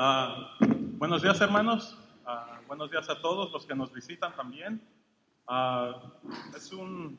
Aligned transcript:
Ah, 0.00 0.56
buenos 0.60 1.22
días, 1.22 1.40
hermanos. 1.40 1.98
Ah, 2.24 2.60
buenos 2.68 2.88
días 2.88 3.10
a 3.10 3.20
todos 3.20 3.50
los 3.50 3.66
que 3.66 3.74
nos 3.74 3.92
visitan 3.92 4.32
también. 4.36 4.80
Ah, 5.44 6.12
es 6.56 6.70
un 6.70 7.18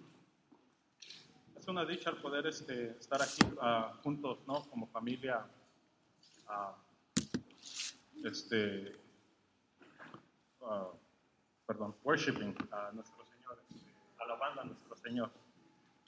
es 1.57 1.68
una 1.68 1.84
dicha 1.84 2.10
el 2.10 2.15
poder 2.15 2.47
este, 2.47 2.92
estar 2.92 3.21
aquí 3.21 3.42
juntos, 4.02 4.39
¿no? 4.47 4.63
Como 4.70 4.88
familia, 4.88 5.46
este, 8.23 8.96
perdón, 11.67 11.97
worshiping 12.05 12.55
a 12.71 12.91
nuestro 12.93 13.25
Señor, 13.25 13.61
este, 13.75 13.91
alabando 14.19 14.61
a 14.61 14.63
nuestro 14.63 14.96
Señor. 14.96 15.29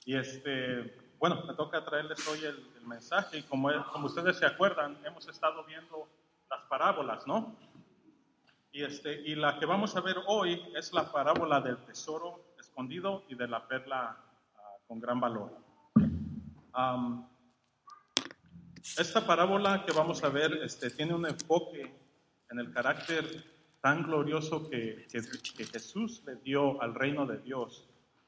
Y 0.06 0.16
este, 0.16 0.96
bueno, 1.18 1.44
me 1.46 1.52
toca 1.52 1.84
traerles 1.84 2.26
hoy 2.28 2.42
el, 2.46 2.72
mensaje 2.86 3.38
y 3.38 3.42
como, 3.42 3.68
como 3.92 4.06
ustedes 4.06 4.38
se 4.38 4.46
acuerdan, 4.46 4.98
hemos 5.04 5.28
estado 5.28 5.64
viendo 5.64 6.08
parábolas, 6.72 7.26
¿no? 7.26 7.54
Y, 8.72 8.82
este, 8.82 9.20
y 9.28 9.34
la 9.34 9.58
que 9.58 9.66
vamos 9.66 9.94
a 9.94 10.00
ver 10.00 10.16
hoy 10.26 10.58
es 10.74 10.94
la 10.94 11.12
parábola 11.12 11.60
del 11.60 11.76
tesoro 11.84 12.54
escondido 12.58 13.24
y 13.28 13.34
de 13.34 13.46
la 13.46 13.68
perla 13.68 14.16
ah, 14.56 14.60
con 14.88 14.98
gran 14.98 15.20
valor. 15.20 15.50
esta 18.96 19.26
parábola 19.26 19.84
que 19.84 19.92
vamos 19.92 20.24
a 20.24 20.30
ver 20.30 20.60
este, 20.62 20.88
tiene 20.88 21.12
un 21.12 21.26
enfoque 21.26 21.94
en 22.50 22.58
el 22.58 22.72
carácter 22.72 23.22
tan 23.82 24.04
glorioso 24.04 24.70
que, 24.70 25.06
Jesús 25.70 26.22
le 26.24 26.36
dio 26.36 26.80
al 26.80 26.94
reino 26.94 27.26
de 27.26 27.36
Dios 27.36 27.86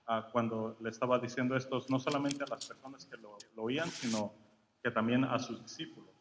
uh, 0.08 0.30
cuando 0.32 0.76
le 0.80 0.90
estaba 0.90 1.18
diciendo 1.18 1.56
esto, 1.56 1.82
no 1.88 1.98
solamente 1.98 2.44
a 2.44 2.46
las 2.48 2.66
personas 2.66 3.06
que 3.06 3.16
lo 3.16 3.38
oían, 3.62 3.88
sino 3.88 4.34
que 4.82 4.90
también 4.90 5.24
a 5.24 5.38
sus 5.38 5.62
discípulos 5.62 6.13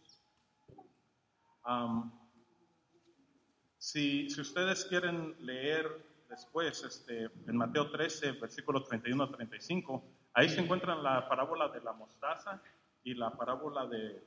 si, 3.78 4.30
si, 4.30 4.42
ustedes 4.42 4.86
quieren 4.86 5.36
leer 5.40 5.88
después 6.30 6.84
este, 6.84 7.30
en 7.48 7.58
Mateo 7.58 7.92
13, 7.92 8.34
versículo 8.34 8.84
31 8.84 9.24
a 9.24 9.32
35, 9.32 10.04
ahí 10.34 10.50
se 10.50 10.62
encuentran 10.62 11.04
la 11.04 11.28
parábola 11.28 11.70
de 11.70 11.82
la 11.82 11.94
mostaza 11.94 12.62
y 13.04 13.14
la 13.14 13.32
parábola 13.32 13.86
de, 13.88 14.24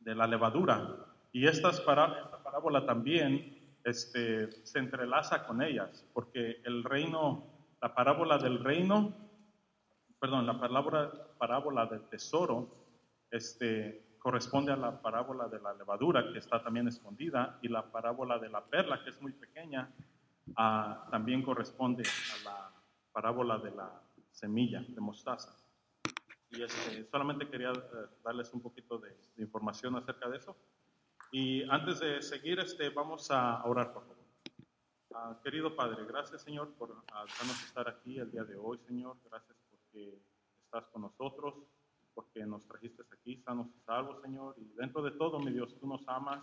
de 0.00 0.14
la 0.14 0.26
levadura. 0.26 1.06
Y 1.32 1.46
estas 1.46 1.80
para, 1.80 2.22
esta 2.22 2.42
parábola 2.42 2.86
también 2.86 3.76
este, 3.84 4.50
se 4.64 4.78
entrelaza 4.78 5.46
con 5.46 5.62
ellas, 5.62 6.04
porque 6.12 6.60
el 6.64 6.82
reino, 6.82 7.44
la 7.80 7.94
parábola 7.94 8.38
del 8.38 8.62
reino, 8.62 9.14
perdón, 10.18 10.46
la 10.46 10.58
parábola, 10.58 11.12
parábola 11.38 11.86
del 11.86 12.02
tesoro, 12.08 12.68
este, 13.30 14.05
corresponde 14.26 14.72
a 14.72 14.76
la 14.76 15.00
parábola 15.00 15.46
de 15.46 15.60
la 15.60 15.72
levadura, 15.72 16.32
que 16.32 16.40
está 16.40 16.60
también 16.60 16.88
escondida, 16.88 17.60
y 17.62 17.68
la 17.68 17.84
parábola 17.92 18.40
de 18.40 18.48
la 18.48 18.60
perla, 18.60 19.04
que 19.04 19.10
es 19.10 19.22
muy 19.22 19.30
pequeña, 19.30 19.88
ah, 20.56 21.06
también 21.12 21.44
corresponde 21.44 22.02
a 22.02 22.44
la 22.44 22.72
parábola 23.12 23.58
de 23.58 23.70
la 23.70 23.88
semilla 24.32 24.84
de 24.88 25.00
mostaza. 25.00 25.54
Y 26.50 26.60
este, 26.60 27.08
solamente 27.08 27.48
quería 27.48 27.70
eh, 27.70 28.06
darles 28.24 28.52
un 28.52 28.62
poquito 28.62 28.98
de, 28.98 29.16
información 29.36 29.94
acerca 29.94 30.28
de 30.28 30.38
eso. 30.38 30.56
Y 31.30 31.62
antes 31.70 32.00
de 32.00 32.20
seguir, 32.20 32.58
este, 32.58 32.88
vamos 32.88 33.30
a 33.30 33.64
orar, 33.64 33.92
por 33.92 34.02
favor. 34.08 34.26
Ah, 35.14 35.38
querido 35.44 35.76
Padre, 35.76 36.04
gracias 36.04 36.42
Señor 36.42 36.74
por 36.74 36.88
dejarnos 37.00 37.62
estar 37.64 37.88
aquí 37.88 38.18
el 38.18 38.32
día 38.32 38.42
de 38.42 38.56
hoy, 38.56 38.80
Señor. 38.88 39.18
Gracias 39.30 39.56
porque 39.70 40.18
estás 40.64 40.84
con 40.88 41.02
nosotros 41.02 41.54
porque 42.16 42.46
nos 42.46 42.66
trajiste 42.66 43.02
aquí 43.12 43.36
sanos 43.42 43.68
y 43.76 43.78
salvos, 43.80 44.22
Señor. 44.22 44.54
Y 44.56 44.64
dentro 44.74 45.02
de 45.02 45.10
todo, 45.10 45.38
mi 45.38 45.52
Dios, 45.52 45.76
tú 45.78 45.86
nos 45.86 46.08
amas 46.08 46.42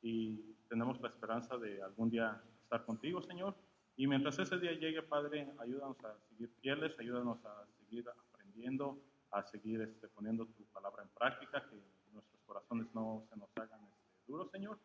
y 0.00 0.56
tenemos 0.66 0.98
la 1.02 1.08
esperanza 1.08 1.58
de 1.58 1.82
algún 1.82 2.08
día 2.08 2.42
estar 2.62 2.86
contigo, 2.86 3.20
Señor. 3.20 3.54
Y 3.96 4.06
mientras 4.06 4.38
ese 4.38 4.58
día 4.58 4.72
llegue, 4.72 5.02
Padre, 5.02 5.52
ayúdanos 5.58 6.02
a 6.04 6.18
seguir 6.30 6.48
fieles, 6.62 6.98
ayúdanos 6.98 7.44
a 7.44 7.66
seguir 7.78 8.08
aprendiendo, 8.08 8.98
a 9.30 9.42
seguir 9.42 9.82
este, 9.82 10.08
poniendo 10.08 10.46
tu 10.46 10.64
palabra 10.72 11.02
en 11.02 11.10
práctica, 11.10 11.68
que 11.68 11.76
nuestros 12.14 12.40
corazones 12.46 12.86
no 12.94 13.22
se 13.28 13.36
nos 13.36 13.50
hagan 13.58 13.80
este, 13.92 14.22
duros, 14.26 14.50
Señor, 14.50 14.78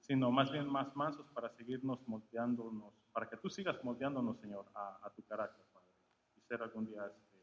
sino 0.00 0.30
más 0.30 0.50
bien 0.50 0.66
más 0.66 0.96
mansos 0.96 1.26
para 1.34 1.50
seguirnos 1.50 2.00
moldeándonos, 2.08 2.94
para 3.12 3.28
que 3.28 3.36
tú 3.36 3.50
sigas 3.50 3.84
moldeándonos, 3.84 4.40
Señor, 4.40 4.64
a, 4.74 5.12
tu 5.14 5.22
carácter, 5.24 5.66
Padre, 5.74 5.88
y 6.38 6.40
ser 6.40 6.62
algún 6.62 6.86
día 6.86 7.04
este, 7.06 7.38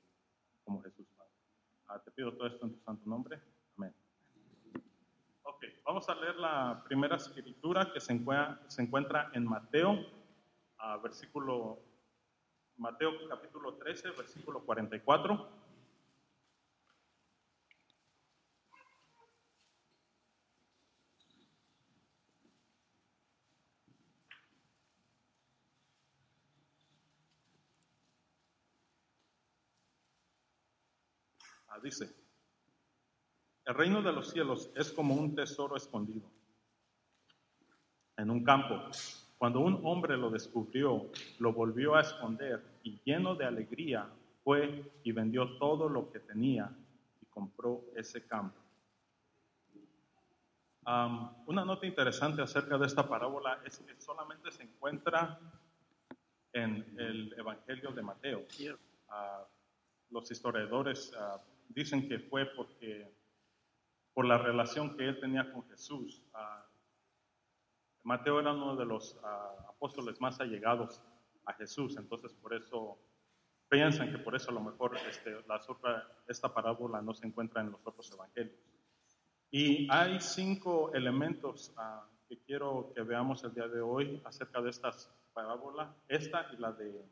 como 0.64 0.82
Jesús. 0.82 1.11
Ah, 1.94 2.00
te 2.00 2.10
pido 2.12 2.32
todo 2.32 2.48
esto 2.48 2.66
en 2.66 2.72
tu 2.72 2.80
santo 2.80 3.04
nombre. 3.06 3.38
Amén. 3.78 3.94
Ok, 5.44 5.66
vamos 5.84 6.08
a 6.08 6.16
leer 6.16 6.38
la 6.38 6.82
primera 6.86 7.18
escritura 7.18 7.92
que 7.92 8.00
se 8.00 8.14
encuentra, 8.14 8.64
se 8.70 8.82
encuentra 8.82 9.30
en 9.34 9.44
Mateo, 9.44 10.00
versículo, 11.04 11.80
Mateo 12.78 13.12
capítulo 13.28 13.74
13, 13.74 14.12
versículo 14.12 14.62
44. 14.64 15.50
Dice, 31.82 32.14
el 33.66 33.76
reino 33.76 34.02
de 34.02 34.12
los 34.12 34.32
cielos 34.32 34.72
es 34.76 34.92
como 34.92 35.16
un 35.16 35.36
tesoro 35.36 35.76
escondido 35.76 36.30
en 38.18 38.30
un 38.30 38.44
campo. 38.44 38.76
Cuando 39.38 39.60
un 39.60 39.82
hombre 39.84 40.18
lo 40.18 40.30
descubrió, 40.30 41.10
lo 41.40 41.54
volvió 41.54 41.96
a 41.96 42.02
esconder 42.02 42.64
y 42.84 43.02
lleno 43.04 43.36
de 43.36 43.46
alegría 43.46 44.08
fue 44.44 44.92
y 45.04 45.12
vendió 45.12 45.58
todo 45.58 45.90
lo 45.90 46.12
que 46.12 46.20
tenía 46.20 46.72
y 47.22 47.26
compró 47.26 47.84
ese 47.96 48.26
campo. 48.26 48.58
una 51.48 51.66
nota 51.66 51.86
interesante 51.86 52.42
acerca 52.42 52.78
de 52.78 52.88
esta 52.88 53.08
parábola 53.08 53.62
es 53.66 53.80
que 53.80 54.00
solamente 54.00 54.52
se 54.52 54.64
encuentra 54.64 55.40
en 56.54 56.86
el 56.98 57.34
Evangelio 57.38 57.92
de 57.92 58.02
Mateo. 58.02 58.40
Uh, 58.40 59.46
los 60.10 60.30
historiadores 60.32 61.14
uh, 61.14 61.40
dicen 61.74 62.08
que 62.08 62.20
fue 62.20 62.46
porque 62.46 63.12
por 64.14 64.26
la 64.26 64.38
relación 64.38 64.96
que 64.96 65.08
él 65.08 65.20
tenía 65.20 65.52
con 65.52 65.68
Jesús. 65.70 66.24
Ah, 66.34 66.66
Mateo 68.04 68.40
era 68.40 68.54
uno 68.54 68.76
de 68.76 68.86
los 68.86 69.20
ah, 69.24 69.68
apóstoles 69.70 70.20
más 70.20 70.40
allegados 70.40 71.02
a 71.46 71.54
Jesús, 71.54 71.98
entonces 71.98 72.34
por 72.34 72.54
eso 72.54 72.98
piensan 73.70 74.12
que 74.12 74.18
por 74.18 74.36
eso 74.36 74.52
a 74.52 74.54
lo 74.54 74.62
mejor 74.62 74.98
este, 75.08 75.38
esta 76.28 76.54
parábola 76.54 77.02
no 77.02 77.14
se 77.14 77.26
encuentra 77.26 77.62
en 77.62 77.72
los 77.72 77.86
otros 77.86 78.12
evangelios. 78.12 78.60
Y 79.50 79.88
hay 79.92 80.20
cinco 80.20 80.94
elementos 80.94 81.74
ah, 81.78 82.06
que 82.28 82.38
quiero 82.40 82.92
que 82.94 83.02
veamos 83.02 83.44
el 83.44 83.54
día 83.54 83.68
de 83.68 83.82
hoy 83.82 84.22
acerca 84.26 84.62
de 84.62 84.70
estas 84.70 85.14
parábolas, 85.34 85.90
esta 86.08 86.48
y 86.54 86.58
la 86.58 86.72
de 86.72 87.06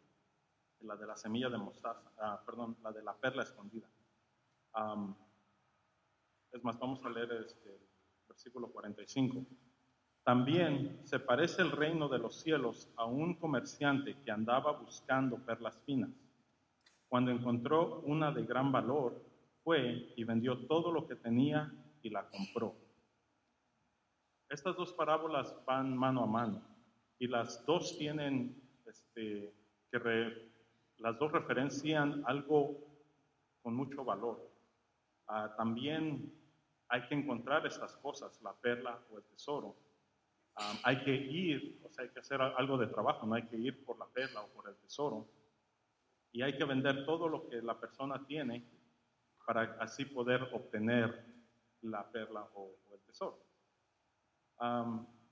la 0.82 0.96
de 0.96 1.06
la 1.06 1.16
semilla 1.18 1.50
de 1.50 1.58
mostaza, 1.58 2.42
perdón, 2.46 2.78
la 2.82 2.94
de 2.94 3.04
la 3.04 3.14
perla 3.14 3.44
escondida 3.44 3.90
es 6.52 6.64
más, 6.64 6.80
vamos 6.80 7.04
a 7.06 7.10
leer 7.10 7.32
este 7.46 7.80
versículo 8.28 8.72
45. 8.72 9.46
También 10.24 11.00
se 11.04 11.20
parece 11.20 11.62
el 11.62 11.72
reino 11.72 12.08
de 12.08 12.20
los 12.20 12.42
cielos 12.42 12.92
a 12.96 13.06
un 13.06 13.36
comerciante 13.36 14.16
que 14.24 14.32
andaba 14.32 14.74
buscando 14.74 15.38
perlas 15.38 15.80
finas. 15.86 16.12
Cuando 17.08 17.32
encontró 17.32 18.02
una 18.02 18.32
de 18.32 18.44
gran 18.44 18.72
valor, 18.72 19.20
fue 19.64 20.14
y 20.16 20.24
vendió 20.24 20.66
todo 20.68 20.92
lo 20.92 21.08
que 21.08 21.16
tenía 21.16 21.72
y 22.02 22.10
la 22.10 22.28
compró. 22.30 22.76
Estas 24.50 24.76
dos 24.76 24.94
parábolas 24.94 25.56
van 25.66 25.96
mano 25.96 26.24
a 26.24 26.28
mano 26.28 26.62
y 27.20 27.28
las 27.28 27.66
dos 27.66 27.98
tienen 27.98 28.62
este, 28.86 29.54
que 29.92 30.52
las 30.98 31.20
dos 31.20 31.32
referencian 31.32 32.24
algo 32.26 32.78
con 33.62 33.76
mucho 33.76 34.04
valor. 34.04 34.49
Ah, 35.32 35.54
también 35.56 36.34
hay 36.88 37.08
que 37.08 37.14
encontrar 37.14 37.64
estas 37.68 37.96
cosas, 37.98 38.42
la 38.42 38.52
perla 38.52 39.00
o 39.12 39.20
el 39.20 39.24
tesoro. 39.26 39.76
Ah, 40.56 40.74
hay 40.84 41.04
que 41.04 41.16
ir, 41.16 41.80
o 41.84 41.90
sea, 41.90 42.04
hay 42.04 42.10
que 42.10 42.20
hacer 42.20 42.42
algo 42.42 42.80
de 42.80 42.88
trabajo, 42.88 43.28
no 43.28 43.36
hay 43.36 43.48
que 43.48 43.56
ir 43.56 43.86
por 43.86 44.00
la 44.00 44.08
perla 44.08 44.42
o 44.42 44.48
por 44.50 44.68
el 44.68 44.76
tesoro. 44.78 45.28
Y 46.32 46.42
hay 46.42 46.58
que 46.58 46.66
vender 46.66 47.06
todo 47.06 47.30
lo 47.30 47.48
que 47.48 47.62
la 47.62 47.80
persona 47.80 48.26
tiene 48.26 48.68
para 49.46 49.78
así 49.80 50.06
poder 50.06 50.50
obtener 50.52 51.26
la 51.82 52.10
perla 52.12 52.48
o, 52.56 52.76
el 52.92 53.00
tesoro. 53.02 53.40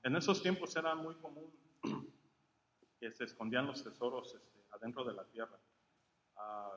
en 0.04 0.16
esos 0.16 0.44
tiempos 0.44 0.76
era 0.76 0.94
muy 0.94 1.16
común 1.16 1.52
que 3.00 3.12
se 3.12 3.24
escondían 3.24 3.66
los 3.66 3.84
tesoros 3.84 4.36
este, 4.36 4.64
adentro 4.72 5.04
de 5.04 5.14
la 5.14 5.26
tierra. 5.26 5.60
Ah, 6.36 6.72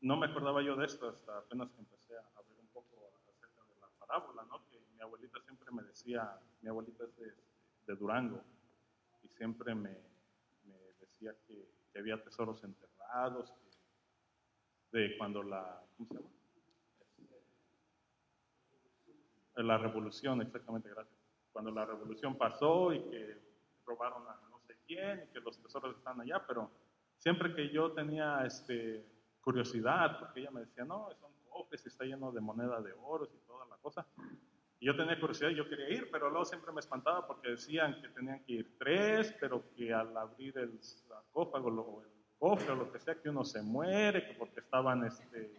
no 0.00 0.16
me 0.16 0.26
acordaba 0.26 0.62
yo 0.62 0.76
de 0.76 0.86
esto 0.86 1.08
hasta 1.08 1.38
apenas 1.38 1.70
que 1.70 1.80
empecé 1.80 2.14
a 2.16 2.42
ver 2.48 2.58
un 2.60 2.68
poco 2.68 3.10
acerca 3.16 3.62
de 3.64 3.80
la 3.80 3.88
parábola, 3.98 4.44
¿no? 4.44 4.64
Que 4.70 4.78
mi 4.94 5.00
abuelita 5.00 5.40
siempre 5.42 5.70
me 5.72 5.82
decía, 5.82 6.38
mi 6.62 6.68
abuelita 6.68 7.04
es 7.04 7.16
de, 7.16 7.96
Durango 7.96 8.42
y 9.22 9.28
siempre 9.28 9.74
me, 9.74 9.96
decía 11.00 11.34
que, 11.46 11.68
que 11.90 11.98
había 11.98 12.22
tesoros 12.22 12.62
enterrados, 12.62 13.50
que- 13.50 14.98
de 14.98 15.16
cuando 15.16 15.42
la, 15.42 15.82
¿cómo 15.96 16.08
se 16.08 16.14
llama? 16.14 16.28
Este, 19.58 19.62
La 19.62 19.78
revolución, 19.78 20.42
exactamente, 20.42 20.90
gracias. 20.90 21.18
Cuando 21.52 21.70
la 21.70 21.84
revolución 21.86 22.36
pasó 22.36 22.92
y 22.92 23.00
que 23.10 23.38
robaron 23.86 24.22
a 24.28 24.38
no 24.50 24.60
sé 24.66 24.76
quién 24.86 25.24
y 25.24 25.32
que 25.32 25.40
los 25.40 25.58
tesoros 25.58 25.96
están 25.96 26.20
allá, 26.20 26.44
pero 26.46 26.70
siempre 27.16 27.54
que 27.54 27.70
yo 27.70 27.92
tenía 27.92 28.44
este, 28.44 29.04
curiosidad, 29.48 30.18
porque 30.18 30.40
ella 30.40 30.50
me 30.50 30.60
decía, 30.60 30.84
no, 30.84 31.08
son 31.18 31.30
cofres 31.48 31.86
está 31.86 32.04
lleno 32.04 32.30
de 32.30 32.38
moneda 32.42 32.82
de 32.82 32.92
oro 33.02 33.26
y 33.32 33.46
toda 33.46 33.64
la 33.64 33.76
cosa. 33.76 34.06
Y 34.78 34.84
yo 34.84 34.94
tenía 34.94 35.18
curiosidad 35.18 35.48
yo 35.48 35.66
quería 35.66 35.88
ir, 35.88 36.10
pero 36.12 36.28
luego 36.28 36.44
siempre 36.44 36.70
me 36.70 36.80
espantaba 36.80 37.26
porque 37.26 37.52
decían 37.52 37.98
que 38.02 38.08
tenían 38.08 38.44
que 38.44 38.52
ir 38.52 38.76
tres, 38.78 39.34
pero 39.40 39.64
que 39.74 39.90
al 39.94 40.14
abrir 40.14 40.58
el 40.58 40.78
sarcófago 40.82 41.68
o 41.68 42.02
el 42.02 42.10
cofre 42.38 42.72
o 42.72 42.76
lo 42.76 42.92
que 42.92 42.98
sea, 42.98 43.14
que 43.14 43.30
uno 43.30 43.42
se 43.42 43.62
muere, 43.62 44.26
que 44.26 44.34
porque 44.34 44.60
estaban, 44.60 45.02
este, 45.04 45.50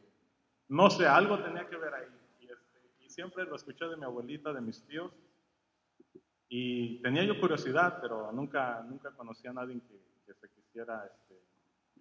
no 0.68 0.92
sé, 0.92 1.08
algo 1.08 1.42
tenía 1.42 1.68
que 1.68 1.78
ver 1.78 1.92
ahí. 1.92 2.10
Y, 2.42 2.46
este, 2.46 3.10
siempre 3.10 3.44
lo 3.46 3.56
escuché 3.56 3.86
de 3.86 3.98
mi 3.98 4.04
abuelita, 4.04 4.54
de 4.54 4.62
mis 4.62 4.86
tíos, 4.86 5.12
y 6.48 7.02
tenía 7.02 7.24
yo 7.24 7.40
curiosidad, 7.40 7.98
pero 8.00 8.32
nunca, 8.32 8.86
nunca 8.88 9.10
conocí 9.14 9.48
a 9.48 9.54
nadie 9.54 9.82
que, 9.82 10.00
que 10.28 10.34
se 10.36 10.48
quisiera, 10.52 11.08
este, 11.08 11.42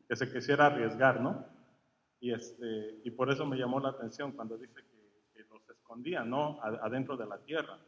que 0.07 0.17
se 0.17 0.31
quisiera 0.31 0.67
arriesgar, 0.67 1.23
¿no? 1.23 1.57
Y, 2.21 2.33
este, 2.33 3.01
y 3.05 3.11
por 3.11 3.31
eso 3.31 3.47
me 3.47 3.57
llamó 3.57 3.81
la 3.81 3.91
atención 3.91 4.33
cuando 4.33 4.59
dice 4.59 4.75
que, 4.75 5.23
que 5.35 5.49
los 5.49 5.69
escondían, 5.71 6.29
¿no? 6.29 6.61
Adentro 6.63 7.17
de 7.17 7.27
la 7.27 7.39
tierra. 7.39 7.79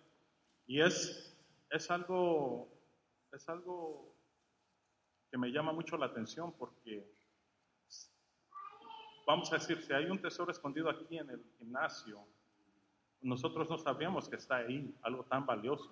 Y 0.67 0.81
es, 0.81 1.37
es, 1.71 1.91
algo, 1.91 2.69
es 3.33 3.49
algo 3.49 4.15
que 5.31 5.39
me 5.39 5.51
llama 5.51 5.73
mucho 5.73 5.97
la 5.97 6.07
atención 6.07 6.53
porque, 6.53 7.05
vamos 9.27 9.53
a 9.53 9.57
decir, 9.57 9.83
si 9.83 9.93
hay 9.93 10.07
un 10.07 10.21
tesoro 10.21 10.51
escondido 10.51 10.89
aquí 10.89 11.19
en 11.19 11.31
el 11.31 11.45
gimnasio, 11.59 12.25
nosotros 13.23 13.69
no 13.69 13.79
sabíamos 13.79 14.29
que 14.29 14.37
está 14.37 14.57
ahí, 14.59 14.95
algo 15.03 15.25
tan 15.25 15.45
valioso. 15.45 15.91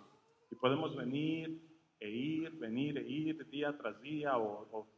Y 0.51 0.55
podemos 0.55 0.97
venir 0.97 1.61
e 2.01 2.09
ir, 2.09 2.51
venir 2.53 2.99
e 2.99 3.03
ir 3.03 3.49
día 3.51 3.77
tras 3.77 4.01
día 4.01 4.39
o, 4.39 4.69
o 4.73 4.89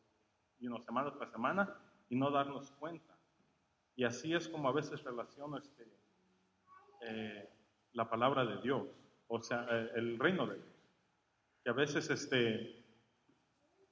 you 0.60 0.78
semana 0.82 1.10
tras 1.12 1.30
semana 1.30 1.74
y 2.08 2.16
no 2.16 2.30
darnos 2.30 2.70
cuenta. 2.72 3.09
Y 4.00 4.04
así 4.04 4.32
es 4.32 4.48
como 4.48 4.66
a 4.66 4.72
veces 4.72 5.04
relaciono 5.04 5.58
este, 5.58 5.86
eh, 7.02 7.50
la 7.92 8.08
palabra 8.08 8.46
de 8.46 8.58
Dios, 8.62 8.88
o 9.28 9.42
sea, 9.42 9.66
eh, 9.70 9.90
el 9.94 10.18
reino 10.18 10.46
de 10.46 10.54
Dios. 10.54 10.74
Que 11.62 11.68
a 11.68 11.74
veces 11.74 12.08
este, 12.08 12.82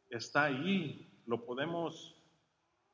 está 0.09 0.45
ahí, 0.45 1.23
lo 1.27 1.45
podemos, 1.45 2.25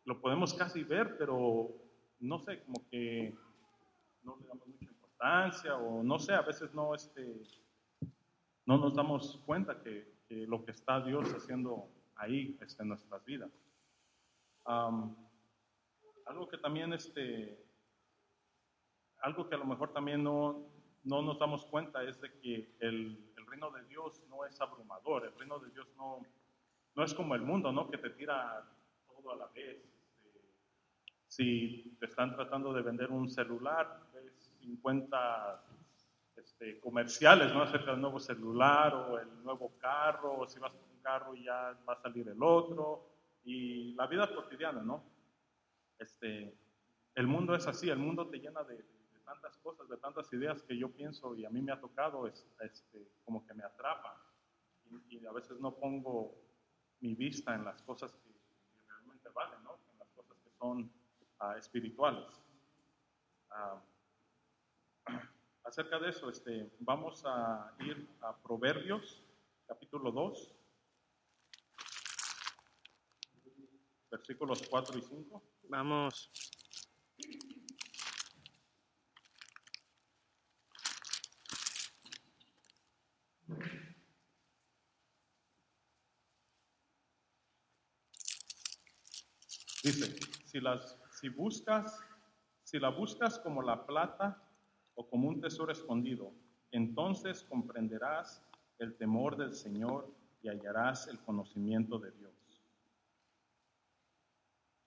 lo 0.07 0.21
podemos 0.21 0.55
casi 0.55 0.83
ver, 0.83 1.17
pero 1.17 1.71
no 2.19 2.41
sé, 2.41 2.65
como 2.65 2.85
que 2.91 3.33
no 4.25 4.37
le 4.41 4.49
damos 4.49 4.67
mucha 4.67 4.85
importancia 4.85 5.77
o 5.77 6.03
no 6.03 6.19
sé, 6.19 6.35
a 6.35 6.43
veces 6.43 6.75
no, 6.75 6.97
este, 6.97 7.45
no 8.67 8.77
nos 8.77 8.93
damos 8.93 9.41
cuenta 9.47 9.81
que, 9.81 10.13
lo 10.49 10.65
que 10.65 10.73
está 10.73 11.01
Dios 11.01 11.33
haciendo 11.33 11.89
ahí 12.17 12.59
este, 12.61 12.83
en 12.83 12.89
nuestras 12.89 13.25
vidas. 13.25 13.53
Algo 16.27 16.49
que 16.49 16.59
también, 16.59 16.93
este, 16.93 17.59
algo 19.19 19.49
que 19.49 19.55
a 19.55 19.59
lo 19.59 19.67
mejor 19.67 19.93
también 19.93 20.23
no, 20.23 20.67
no 21.05 21.23
nos 21.23 21.39
damos 21.39 21.65
cuenta 21.67 22.03
es 22.03 22.21
de 22.21 22.33
que 22.41 22.77
el, 22.81 23.33
el 23.37 23.47
reino 23.47 23.71
de 23.71 23.85
Dios 23.85 24.23
no 24.29 24.45
es 24.45 24.61
abrumador, 24.61 25.27
el 25.27 25.39
reino 25.39 25.59
de 25.59 25.71
Dios 25.71 25.87
no, 25.97 26.27
no 26.95 27.05
es 27.05 27.15
como 27.15 27.35
el 27.35 27.43
mundo, 27.43 27.73
¿no? 27.73 27.91
Que 27.91 27.99
te 27.99 28.11
tira 28.11 28.65
todo 29.07 29.33
a 29.33 29.37
la 29.37 29.47
vez. 29.49 29.77
Este, 29.77 30.41
si 31.29 31.97
te 31.99 32.07
están 32.07 32.35
tratando 32.35 32.73
de 32.73 32.83
vender 32.83 33.11
un 33.11 33.29
celular, 33.29 34.01
ves 34.13 34.51
50 34.61 35.65
este, 36.37 36.81
comerciales, 36.81 37.53
¿no? 37.53 37.63
Acerca 37.63 37.93
del 37.93 38.01
nuevo 38.01 38.19
celular 38.19 38.95
o 38.95 39.19
el 39.19 39.45
nuevo 39.45 39.73
carro, 39.79 40.41
o 40.41 40.47
si 40.47 40.59
vas 40.59 40.73
por 40.73 40.89
un 40.89 41.03
carro 41.03 41.35
y 41.35 41.45
ya 41.45 41.77
va 41.87 41.95
a 41.95 42.01
salir 42.01 42.29
el 42.29 42.43
otro, 42.43 43.11
y 43.45 43.93
la 43.95 44.07
vida 44.07 44.35
cotidiana, 44.35 44.83
¿no? 44.83 45.14
Este, 45.99 46.57
el 47.15 47.27
mundo 47.27 47.55
es 47.55 47.67
así, 47.67 47.89
el 47.89 47.99
mundo 47.99 48.29
te 48.29 48.39
llena 48.39 48.63
de, 48.65 48.77
de 48.77 49.21
tantas 49.25 49.57
cosas, 49.59 49.89
de 49.89 49.97
tantas 49.97 50.33
ideas 50.33 50.63
que 50.63 50.77
yo 50.77 50.91
pienso 50.91 51.35
y 51.35 51.45
a 51.45 51.51
mí 51.51 51.63
me 51.63 51.73
ha 51.73 51.81
tocado, 51.81 52.27
es, 52.27 52.47
este, 52.61 53.09
como 53.25 53.47
que 53.47 53.55
me 53.55 53.65
atrapa, 53.65 54.21
y, 55.09 55.19
y 55.19 55.27
a 55.27 55.33
veces 55.33 55.59
no 55.61 55.75
pongo 55.75 56.45
mi 57.01 57.15
vista 57.15 57.55
en 57.55 57.65
las 57.65 57.83
cosas 57.83 58.15
que, 58.15 58.33
que 58.33 58.81
realmente 58.87 59.29
valen, 59.31 59.63
¿no? 59.63 59.79
En 59.93 59.99
las 59.99 60.11
cosas 60.13 60.39
que 60.43 60.51
son 60.51 60.91
ah, 61.39 61.57
espirituales. 61.59 62.41
Ah, 63.51 63.83
acerca 65.65 65.99
de 65.99 66.11
eso, 66.11 66.31
este, 66.31 66.71
vamos 66.81 67.23
a 67.27 67.75
ir 67.81 68.09
a 68.21 68.37
Proverbios, 68.37 69.23
capítulo 69.67 70.11
2, 70.13 70.54
versículos 74.15 74.63
4 74.71 74.99
y 74.99 75.03
5. 75.03 75.43
Vamos. 75.69 76.31
Dice, 89.83 90.17
si, 90.47 90.61
las, 90.61 90.97
si 91.11 91.29
buscas, 91.29 91.99
si 92.63 92.79
la 92.79 92.91
buscas 92.91 93.41
como 93.41 93.63
la 93.63 93.85
plata 93.85 94.41
o 94.95 95.09
como 95.11 95.29
un 95.29 95.41
tesoro 95.41 95.73
escondido, 95.73 96.33
entonces 96.71 97.43
comprenderás 97.43 98.41
el 98.79 98.97
temor 98.97 99.37
del 99.37 99.55
Señor 99.55 100.09
y 100.41 100.49
hallarás 100.49 101.09
el 101.09 101.19
conocimiento 101.19 101.99
de 101.99 102.13
Dios. 102.13 102.44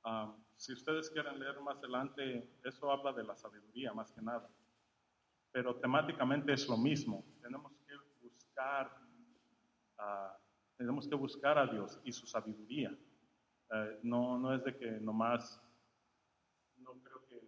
Ah, 0.09 0.33
si 0.56 0.71
ustedes 0.71 1.09
quieren 1.09 1.38
leer 1.38 1.59
más 1.59 1.80
adelante, 1.80 2.50
eso 2.63 2.89
habla 2.89 3.12
de 3.12 3.25
la 3.25 3.36
sabiduría 3.36 3.94
más 3.94 4.09
que 4.13 4.21
nada. 4.21 4.50
Pero 5.51 5.75
temáticamente 5.75 6.54
es 6.54 6.65
lo 6.69 6.77
mismo. 6.77 7.25
Tenemos 7.42 7.74
que 7.86 7.94
buscar, 8.21 8.89
ah, 9.98 10.33
tenemos 10.78 11.09
que 11.09 11.16
buscar 11.16 11.57
a 11.57 11.68
Dios 11.68 11.99
y 12.06 12.14
su 12.14 12.26
sabiduría. 12.26 12.97
Eh, 13.69 13.99
no, 14.04 14.40
no 14.40 14.54
es 14.54 14.64
de 14.64 14.78
que 14.78 14.92
nomás, 14.92 15.61
no 16.78 16.94
creo 17.04 17.26
que 17.28 17.42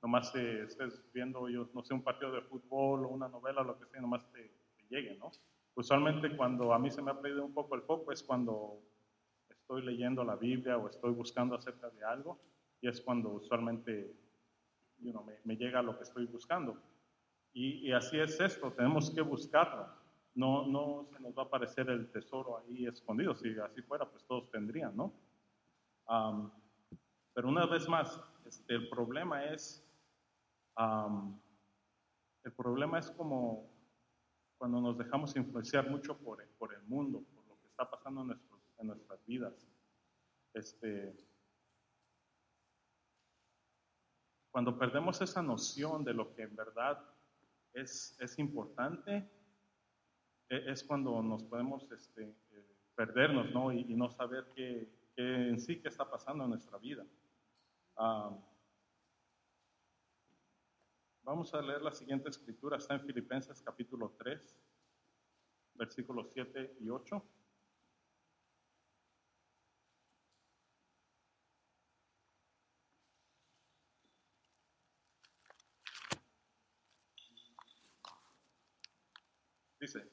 nomás 0.00 0.32
te 0.32 0.62
estés 0.62 1.12
viendo, 1.12 1.46
yo 1.50 1.68
no 1.74 1.84
sé, 1.84 1.92
un 1.92 2.02
partido 2.02 2.32
de 2.32 2.40
fútbol 2.40 3.04
o 3.04 3.08
una 3.08 3.28
novela 3.28 3.62
lo 3.62 3.78
que 3.78 3.84
sea, 3.84 4.00
nomás 4.00 4.26
te, 4.32 4.50
te 4.78 4.86
llegue, 4.88 5.14
¿no? 5.18 5.30
Usualmente 5.74 6.34
cuando 6.38 6.72
a 6.72 6.78
mí 6.78 6.90
se 6.90 7.02
me 7.02 7.10
ha 7.10 7.20
perdido 7.20 7.44
un 7.44 7.52
poco 7.52 7.74
el 7.74 7.82
foco 7.82 8.12
es 8.12 8.22
cuando 8.22 8.82
estoy 9.68 9.82
leyendo 9.82 10.24
la 10.24 10.34
Biblia 10.34 10.78
o 10.78 10.88
estoy 10.88 11.12
buscando 11.12 11.54
acerca 11.54 11.90
de 11.90 12.02
algo 12.02 12.38
y 12.80 12.88
es 12.88 13.02
cuando 13.02 13.28
usualmente 13.28 14.16
you 15.00 15.12
know, 15.12 15.22
me, 15.22 15.34
me 15.44 15.56
llega 15.56 15.82
lo 15.82 15.94
que 15.94 16.04
estoy 16.04 16.24
buscando. 16.24 16.80
Y, 17.52 17.86
y 17.86 17.92
así 17.92 18.18
es 18.18 18.40
esto, 18.40 18.72
tenemos 18.72 19.10
que 19.10 19.20
buscarlo. 19.20 19.86
No, 20.34 20.66
no 20.66 21.06
se 21.12 21.20
nos 21.20 21.36
va 21.36 21.42
a 21.42 21.44
aparecer 21.44 21.90
el 21.90 22.10
tesoro 22.10 22.56
ahí 22.56 22.86
escondido. 22.86 23.34
Si 23.34 23.58
así 23.58 23.82
fuera, 23.82 24.08
pues 24.08 24.24
todos 24.24 24.50
tendrían, 24.50 24.96
¿no? 24.96 25.12
Um, 26.08 26.50
pero 27.34 27.48
una 27.48 27.66
vez 27.66 27.86
más, 27.90 28.18
este, 28.46 28.74
el 28.74 28.88
problema 28.88 29.44
es, 29.44 29.86
um, 30.78 31.38
el 32.42 32.52
problema 32.52 33.00
es 33.00 33.10
como 33.10 33.68
cuando 34.56 34.80
nos 34.80 34.96
dejamos 34.96 35.36
influenciar 35.36 35.90
mucho 35.90 36.16
por, 36.16 36.42
por 36.56 36.72
el 36.72 36.82
mundo, 36.84 37.22
por 37.34 37.46
lo 37.48 37.60
que 37.60 37.66
está 37.66 37.90
pasando 37.90 38.22
en, 38.22 38.28
nuestros, 38.28 38.47
en 38.78 38.86
nuestras 38.86 39.24
vidas. 39.26 39.68
Este, 40.54 41.14
cuando 44.50 44.78
perdemos 44.78 45.20
esa 45.20 45.42
noción 45.42 46.04
de 46.04 46.14
lo 46.14 46.34
que 46.34 46.42
en 46.42 46.56
verdad 46.56 46.98
es, 47.72 48.16
es 48.20 48.38
importante, 48.38 49.30
e- 50.48 50.70
es 50.70 50.82
cuando 50.82 51.22
nos 51.22 51.44
podemos 51.44 51.90
este, 51.92 52.34
eh, 52.50 52.76
perdernos 52.94 53.52
¿no? 53.52 53.72
Y, 53.72 53.84
no 53.94 54.10
saber 54.10 54.48
qué, 54.54 54.88
qué 55.14 55.48
en 55.50 55.60
sí 55.60 55.80
qué 55.80 55.88
está 55.88 56.08
pasando 56.10 56.44
en 56.44 56.50
nuestra 56.50 56.78
vida. 56.78 57.06
Ah, 57.96 58.36
vamos 61.22 61.52
a 61.54 61.62
leer 61.62 61.82
la 61.82 61.92
siguiente 61.92 62.28
escritura, 62.28 62.78
está 62.78 62.94
en 62.94 63.02
Filipenses 63.02 63.60
capítulo 63.62 64.14
3, 64.18 64.56
versículos 65.74 66.30
7 66.32 66.78
y 66.80 66.88
8. 66.88 67.22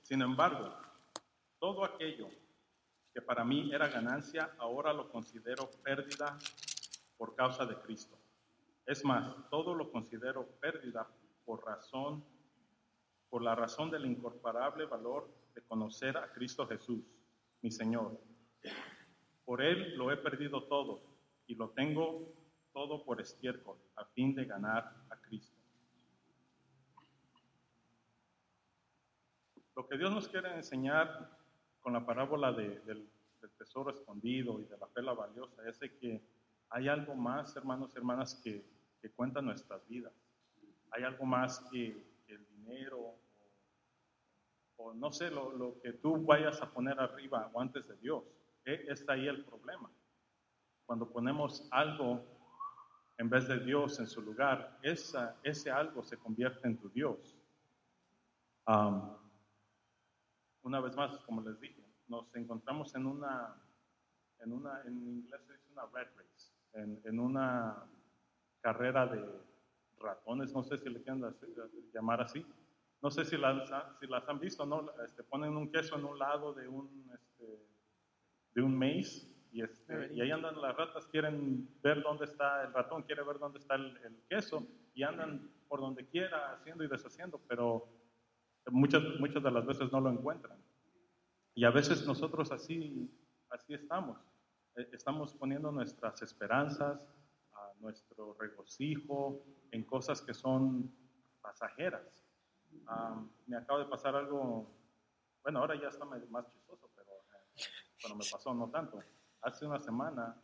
Sin 0.03 0.21
embargo, 0.21 0.73
todo 1.59 1.83
aquello 1.83 2.29
que 3.13 3.21
para 3.21 3.43
mí 3.43 3.71
era 3.73 3.87
ganancia, 3.87 4.51
ahora 4.57 4.93
lo 4.93 5.09
considero 5.09 5.69
pérdida 5.83 6.37
por 7.17 7.35
causa 7.35 7.65
de 7.65 7.75
Cristo. 7.75 8.17
Es 8.85 9.03
más, 9.03 9.35
todo 9.49 9.73
lo 9.73 9.91
considero 9.91 10.45
pérdida 10.59 11.07
por 11.45 11.65
razón, 11.65 12.23
por 13.29 13.41
la 13.41 13.55
razón 13.55 13.89
del 13.89 14.05
incomparable 14.05 14.85
valor 14.85 15.29
de 15.53 15.61
conocer 15.61 16.17
a 16.17 16.31
Cristo 16.31 16.67
Jesús, 16.67 17.03
mi 17.61 17.71
Señor. 17.71 18.19
Por 19.43 19.61
Él 19.61 19.95
lo 19.97 20.11
he 20.11 20.17
perdido 20.17 20.63
todo 20.63 21.01
y 21.47 21.55
lo 21.55 21.69
tengo 21.69 22.33
todo 22.73 23.03
por 23.05 23.21
estiércol, 23.21 23.77
a 23.95 24.05
fin 24.05 24.35
de 24.35 24.45
ganar 24.45 24.93
a 25.09 25.15
Cristo. 25.21 25.64
Lo 29.75 29.87
que 29.87 29.97
Dios 29.97 30.11
nos 30.11 30.27
quiere 30.27 30.53
enseñar 30.55 31.29
con 31.81 31.93
la 31.93 32.05
parábola 32.05 32.51
del, 32.51 32.83
del 32.85 33.51
tesoro 33.57 33.91
escondido 33.91 34.59
y 34.59 34.65
de 34.65 34.77
la 34.77 34.87
pela 34.87 35.13
valiosa 35.13 35.67
es 35.67 35.79
de 35.79 35.95
que 35.97 36.21
hay 36.69 36.87
algo 36.87 37.15
más, 37.15 37.55
hermanos 37.55 37.93
y 37.93 37.97
hermanas, 37.97 38.35
que, 38.43 38.65
que 39.01 39.09
cuenta 39.11 39.41
nuestras 39.41 39.87
vidas. 39.87 40.13
Hay 40.91 41.03
algo 41.03 41.25
más 41.25 41.59
que, 41.71 42.15
el 42.27 42.45
dinero 42.47 43.13
o, 44.77 44.93
no 44.93 45.11
sé, 45.11 45.29
lo, 45.29 45.51
lo, 45.51 45.79
que 45.79 45.93
tú 45.93 46.25
vayas 46.25 46.61
a 46.61 46.71
poner 46.71 46.99
arriba 46.99 47.49
o 47.53 47.61
antes 47.61 47.87
de 47.87 47.95
Dios. 47.97 48.23
E, 48.65 48.85
está 48.87 49.13
ahí 49.13 49.27
el 49.27 49.45
problema. 49.45 49.89
Cuando 50.85 51.07
ponemos 51.07 51.67
algo 51.71 52.25
en 53.17 53.29
vez 53.29 53.47
de 53.47 53.59
Dios 53.59 53.99
en 53.99 54.07
su 54.07 54.21
lugar, 54.21 54.79
esa, 54.81 55.37
ese 55.43 55.69
algo 55.71 56.03
se 56.03 56.17
convierte 56.17 56.67
en 56.67 56.77
tu 56.77 56.89
Dios. 56.89 57.37
Una 60.65 60.79
vez 60.79 60.95
más, 60.95 61.17
como 61.19 61.41
les 61.41 61.59
dije, 61.59 61.81
nos 62.07 62.35
encontramos 62.35 62.93
en 62.95 63.05
una, 63.05 63.55
en 64.39 64.51
una, 64.51 64.81
en 64.85 64.97
inglés 65.07 65.41
se 65.45 65.53
dice 65.53 65.71
una 65.71 65.85
red 65.93 66.07
race, 66.17 66.53
en, 66.73 66.99
en 67.05 67.19
una 67.19 67.85
carrera 68.61 69.05
de 69.05 69.23
ratones, 69.99 70.51
no 70.53 70.63
sé 70.63 70.77
si 70.77 70.89
le 70.89 71.01
quieren 71.01 71.23
llamar 71.93 72.21
así. 72.21 72.45
No 73.01 73.11
sé 73.11 73.23
si 73.23 73.37
las, 73.37 73.69
si 73.99 74.07
las 74.07 74.27
han 74.27 74.39
visto, 74.39 74.65
¿no? 74.65 74.89
Este, 75.03 75.21
ponen 75.21 75.55
un 75.55 75.71
queso 75.71 75.95
en 75.95 76.05
un 76.05 76.17
lado 76.17 76.53
de 76.53 76.67
un, 76.67 77.07
este, 77.13 77.67
de 78.55 78.61
un 78.63 78.75
maíz 78.75 79.31
y, 79.51 79.61
este, 79.61 80.11
y 80.13 80.21
ahí 80.21 80.31
andan 80.31 80.59
las 80.59 80.75
ratas, 80.75 81.05
quieren 81.07 81.69
ver 81.83 82.01
dónde 82.01 82.25
está 82.25 82.63
el 82.63 82.73
ratón, 82.73 83.03
quiere 83.03 83.21
ver 83.23 83.37
dónde 83.37 83.59
está 83.59 83.75
el, 83.75 83.95
el, 84.03 84.23
queso 84.27 84.65
y 84.95 85.03
andan 85.03 85.51
por 85.67 85.79
donde 85.79 86.07
quiera 86.07 86.53
haciendo 86.53 86.83
y 86.83 86.87
deshaciendo, 86.87 87.39
pero 87.47 87.87
muchas, 88.71 89.03
muchas 89.19 89.43
de 89.43 89.51
las 89.51 89.65
veces 89.65 89.91
no 89.91 89.99
lo 89.99 90.09
encuentran. 90.09 90.57
Y 91.53 91.63
a 91.65 91.71
veces 91.71 92.05
nosotros 92.05 92.51
así, 92.51 93.09
así 93.49 93.73
estamos. 93.73 94.17
Eh, 94.75 94.89
estamos 94.91 95.33
poniendo 95.33 95.71
nuestras 95.71 96.21
esperanzas, 96.21 96.99
a 97.53 97.71
nuestro 97.79 98.35
regocijo 98.39 99.41
en 99.71 99.83
cosas 99.83 100.21
que 100.21 100.33
son 100.33 100.91
pasajeras. 101.41 102.25
me 103.47 103.55
acaba 103.57 103.79
de 103.79 103.85
pasar 103.85 104.15
algo, 104.15 104.69
bueno, 105.43 105.59
ahora 105.59 105.79
ya 105.79 105.87
está 105.87 106.03
más 106.05 106.47
chistoso, 106.49 106.89
pero 106.95 107.11
eh, 107.53 108.15
me 108.15 108.25
pasó 108.29 108.53
no 108.53 108.69
tanto. 108.69 108.99
Hace 109.41 109.65
una 109.65 109.79
semana, 109.79 110.35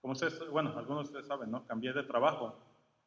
como 0.00 0.12
ustedes, 0.12 0.50
bueno, 0.50 0.76
algunos 0.76 1.04
de 1.04 1.10
ustedes 1.10 1.26
saben, 1.26 1.50
¿no? 1.50 1.66
Cambié 1.66 1.92
de 1.92 2.02
trabajo. 2.02 2.58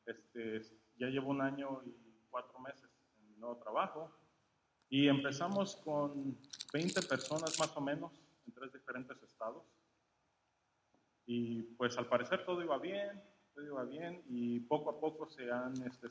Este, 0.06 0.62
ya 0.98 1.08
llevo 1.08 1.32
un 1.32 1.42
año 1.42 1.82
y 1.86 2.08
cuatro 2.30 2.60
meses 2.60 2.87
nuevo 3.40 3.58
trabajo 3.58 4.12
y 4.90 5.08
empezamos 5.08 5.76
con 5.78 6.38
20 6.74 7.02
personas 7.04 7.60
más 7.60 7.76
o 7.76 7.82
menos 7.82 8.12
en 8.46 8.54
tres 8.54 8.72
diferentes 8.72 9.22
estados. 9.24 9.64
Y 11.26 11.62
pues 11.76 11.98
al 11.98 12.08
parecer 12.08 12.46
todo 12.46 12.64
iba 12.64 12.78
bien, 12.78 13.22
todo 13.54 13.66
iba 13.66 13.84
bien 13.84 14.24
y 14.30 14.62
poco 14.62 14.92
a 14.92 15.00
poco 15.00 15.28
se 15.28 15.52
han 15.52 15.74
este, 15.84 16.08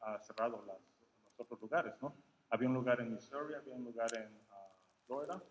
ah, 0.00 0.20
cerrado 0.20 0.64
los 0.66 1.40
otros 1.40 1.60
lugares, 1.60 1.94
¿no? 2.00 2.14
Había 2.50 2.68
un 2.68 2.74
lugar 2.74 3.00
en 3.00 3.12
Missouri, 3.12 3.54
había 3.54 3.74
un 3.74 3.84
lugar 3.84 4.08
en 4.14 4.32
uh, 4.32 5.06
Florida 5.06 5.42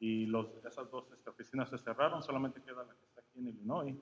y 0.00 0.26
los, 0.26 0.46
esas 0.64 0.90
dos 0.90 1.10
este, 1.12 1.28
oficinas 1.28 1.68
se 1.68 1.76
cerraron, 1.76 2.22
solamente 2.22 2.62
queda 2.62 2.84
la 2.84 2.94
que 2.94 3.04
está 3.04 3.20
aquí 3.20 3.38
en 3.38 3.48
Illinois. 3.48 3.96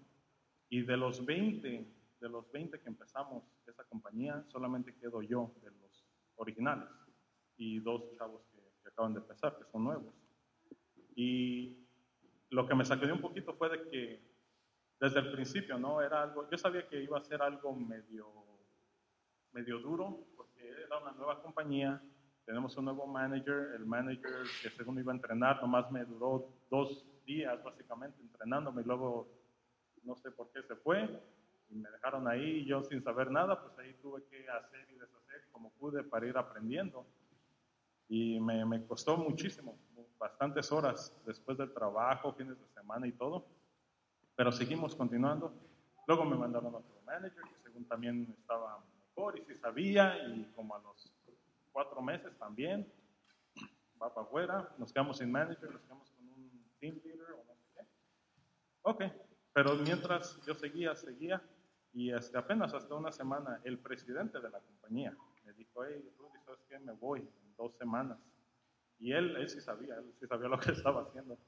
Y 0.69 0.83
de 0.83 0.97
los 0.97 1.25
20, 1.25 1.87
de 2.21 2.29
los 2.29 2.51
20 2.53 2.81
que 2.81 2.89
empezamos 2.89 3.45
esa 3.67 3.85
compañía, 3.85 4.45
solamente 4.49 4.95
quedo 4.95 5.23
yo 5.23 5.53
de 5.63 5.71
originales 6.37 6.89
y 7.57 7.81
dos 7.81 8.03
chavos 8.17 8.43
que, 8.53 8.89
acaban 8.89 9.15
de 9.15 9.21
empezar, 9.21 9.57
que 9.57 9.65
son 9.65 9.85
nuevos. 9.85 10.15
Y 11.15 11.87
lo 12.51 12.67
que 12.67 12.75
me 12.75 12.85
sacudió 12.85 13.15
un 13.15 13.21
poquito 13.21 13.53
fue 13.55 13.69
de 13.69 13.89
que 13.89 14.37
desde 15.01 15.21
el 15.21 15.33
principio, 15.33 15.79
¿no? 15.79 16.01
Era 16.01 16.23
algo, 16.23 16.49
yo 16.49 16.57
sabía 16.57 16.89
que 16.89 17.03
iba 17.03 17.19
a 17.19 17.23
ser 17.23 17.43
algo 17.43 17.75
medio, 17.75 18.33
medio 19.53 19.79
duro, 19.81 20.25
porque 20.37 20.69
era 20.69 20.99
una 20.99 21.13
nueva 21.13 21.43
compañía, 21.43 22.01
tenemos 22.45 22.77
un 22.77 22.85
nuevo 22.85 23.07
manager, 23.07 23.73
el 23.75 23.85
manager 23.85 24.45
que 24.63 24.71
según 24.71 24.99
iba 25.01 25.13
a 25.13 25.17
entrenar, 25.17 25.61
nomás 25.61 25.91
me 25.91 26.05
duró 26.05 26.49
dos 26.71 27.05
días 27.25 27.63
básicamente 27.63 28.23
entrenándome 28.23 28.83
y 28.83 28.85
luego 28.85 29.29
no 30.05 30.15
sé 30.17 30.31
por 30.31 30.51
qué 30.53 30.63
se 30.63 30.77
fue 30.77 31.09
y 31.69 31.75
me 31.75 31.91
dejaron 31.91 32.29
ahí, 32.29 32.65
yo 32.65 32.83
sin 32.85 33.03
saber 33.03 33.31
nada, 33.31 33.61
pues 33.61 33.77
ahí 33.81 33.95
tuve 34.01 34.25
que 34.31 34.49
hacer 34.49 34.89
y 34.91 34.95
deshacer 34.95 35.26
como 35.57 35.71
pude 35.71 36.05
para 36.05 36.27
ir 36.27 36.37
aprendiendo. 36.37 37.07
Y 38.09 38.39
me, 38.41 38.63
me, 38.67 38.87
costó 38.87 39.17
muchísimo, 39.17 39.75
bastantes 40.19 40.71
horas 40.71 41.17
después 41.25 41.57
del 41.57 41.73
trabajo, 41.73 42.35
fines 42.35 42.61
de 42.61 42.69
semana 42.69 43.07
y 43.07 43.13
todo. 43.13 43.47
Pero 44.37 44.53
seguimos 44.53 44.95
continuando. 44.95 45.55
Luego 46.07 46.27
me 46.27 46.37
mandaron 46.37 46.75
otro 46.75 47.01
manager 47.07 47.43
que 47.43 47.59
según 47.63 47.87
también 47.87 48.37
estaba 48.39 48.85
mejor 49.09 49.39
y 49.39 49.45
sí 49.47 49.55
sabía 49.55 50.29
y 50.29 50.45
como 50.55 50.77
a 50.77 50.79
los 50.81 51.11
cuatro 51.73 52.03
meses 52.03 52.37
también 52.39 52.87
va 54.01 54.13
para 54.13 54.27
afuera, 54.27 54.75
nos 54.77 54.93
quedamos 54.93 55.17
sin 55.17 55.33
manager, 55.33 55.73
nos 55.73 55.81
quedamos 55.81 56.11
con 56.11 56.29
un 56.29 56.71
team 56.79 57.01
leader 57.03 57.33
o 57.33 57.45
no 57.45 57.55
sé 57.55 57.67
qué. 57.75 57.87
Ok, 58.83 59.05
pero 59.55 59.75
mientras 59.77 60.39
yo 60.45 60.55
seguía, 60.55 60.95
seguía 60.95 61.43
y 61.95 62.13
hasta 62.13 62.41
apenas 62.41 62.75
hasta 62.75 62.95
una 62.95 63.11
semana 63.11 63.59
el 63.65 63.79
presidente 63.79 64.39
de 64.39 64.51
la 64.51 64.61
compañía 64.61 65.17
dijo, 65.57 65.85
hey, 65.85 66.13
Rudy, 66.19 66.39
¿sabes 66.45 66.61
qué? 66.69 66.79
Me 66.79 66.93
voy 66.93 67.29
dos 67.57 67.75
semanas. 67.77 68.19
Y 68.99 69.13
él, 69.13 69.37
él 69.37 69.49
sí 69.49 69.61
sabía, 69.61 69.97
él 69.97 70.15
sí 70.19 70.27
sabía 70.27 70.49
lo 70.49 70.59
que 70.59 70.71
estaba 70.73 71.03
haciendo. 71.03 71.39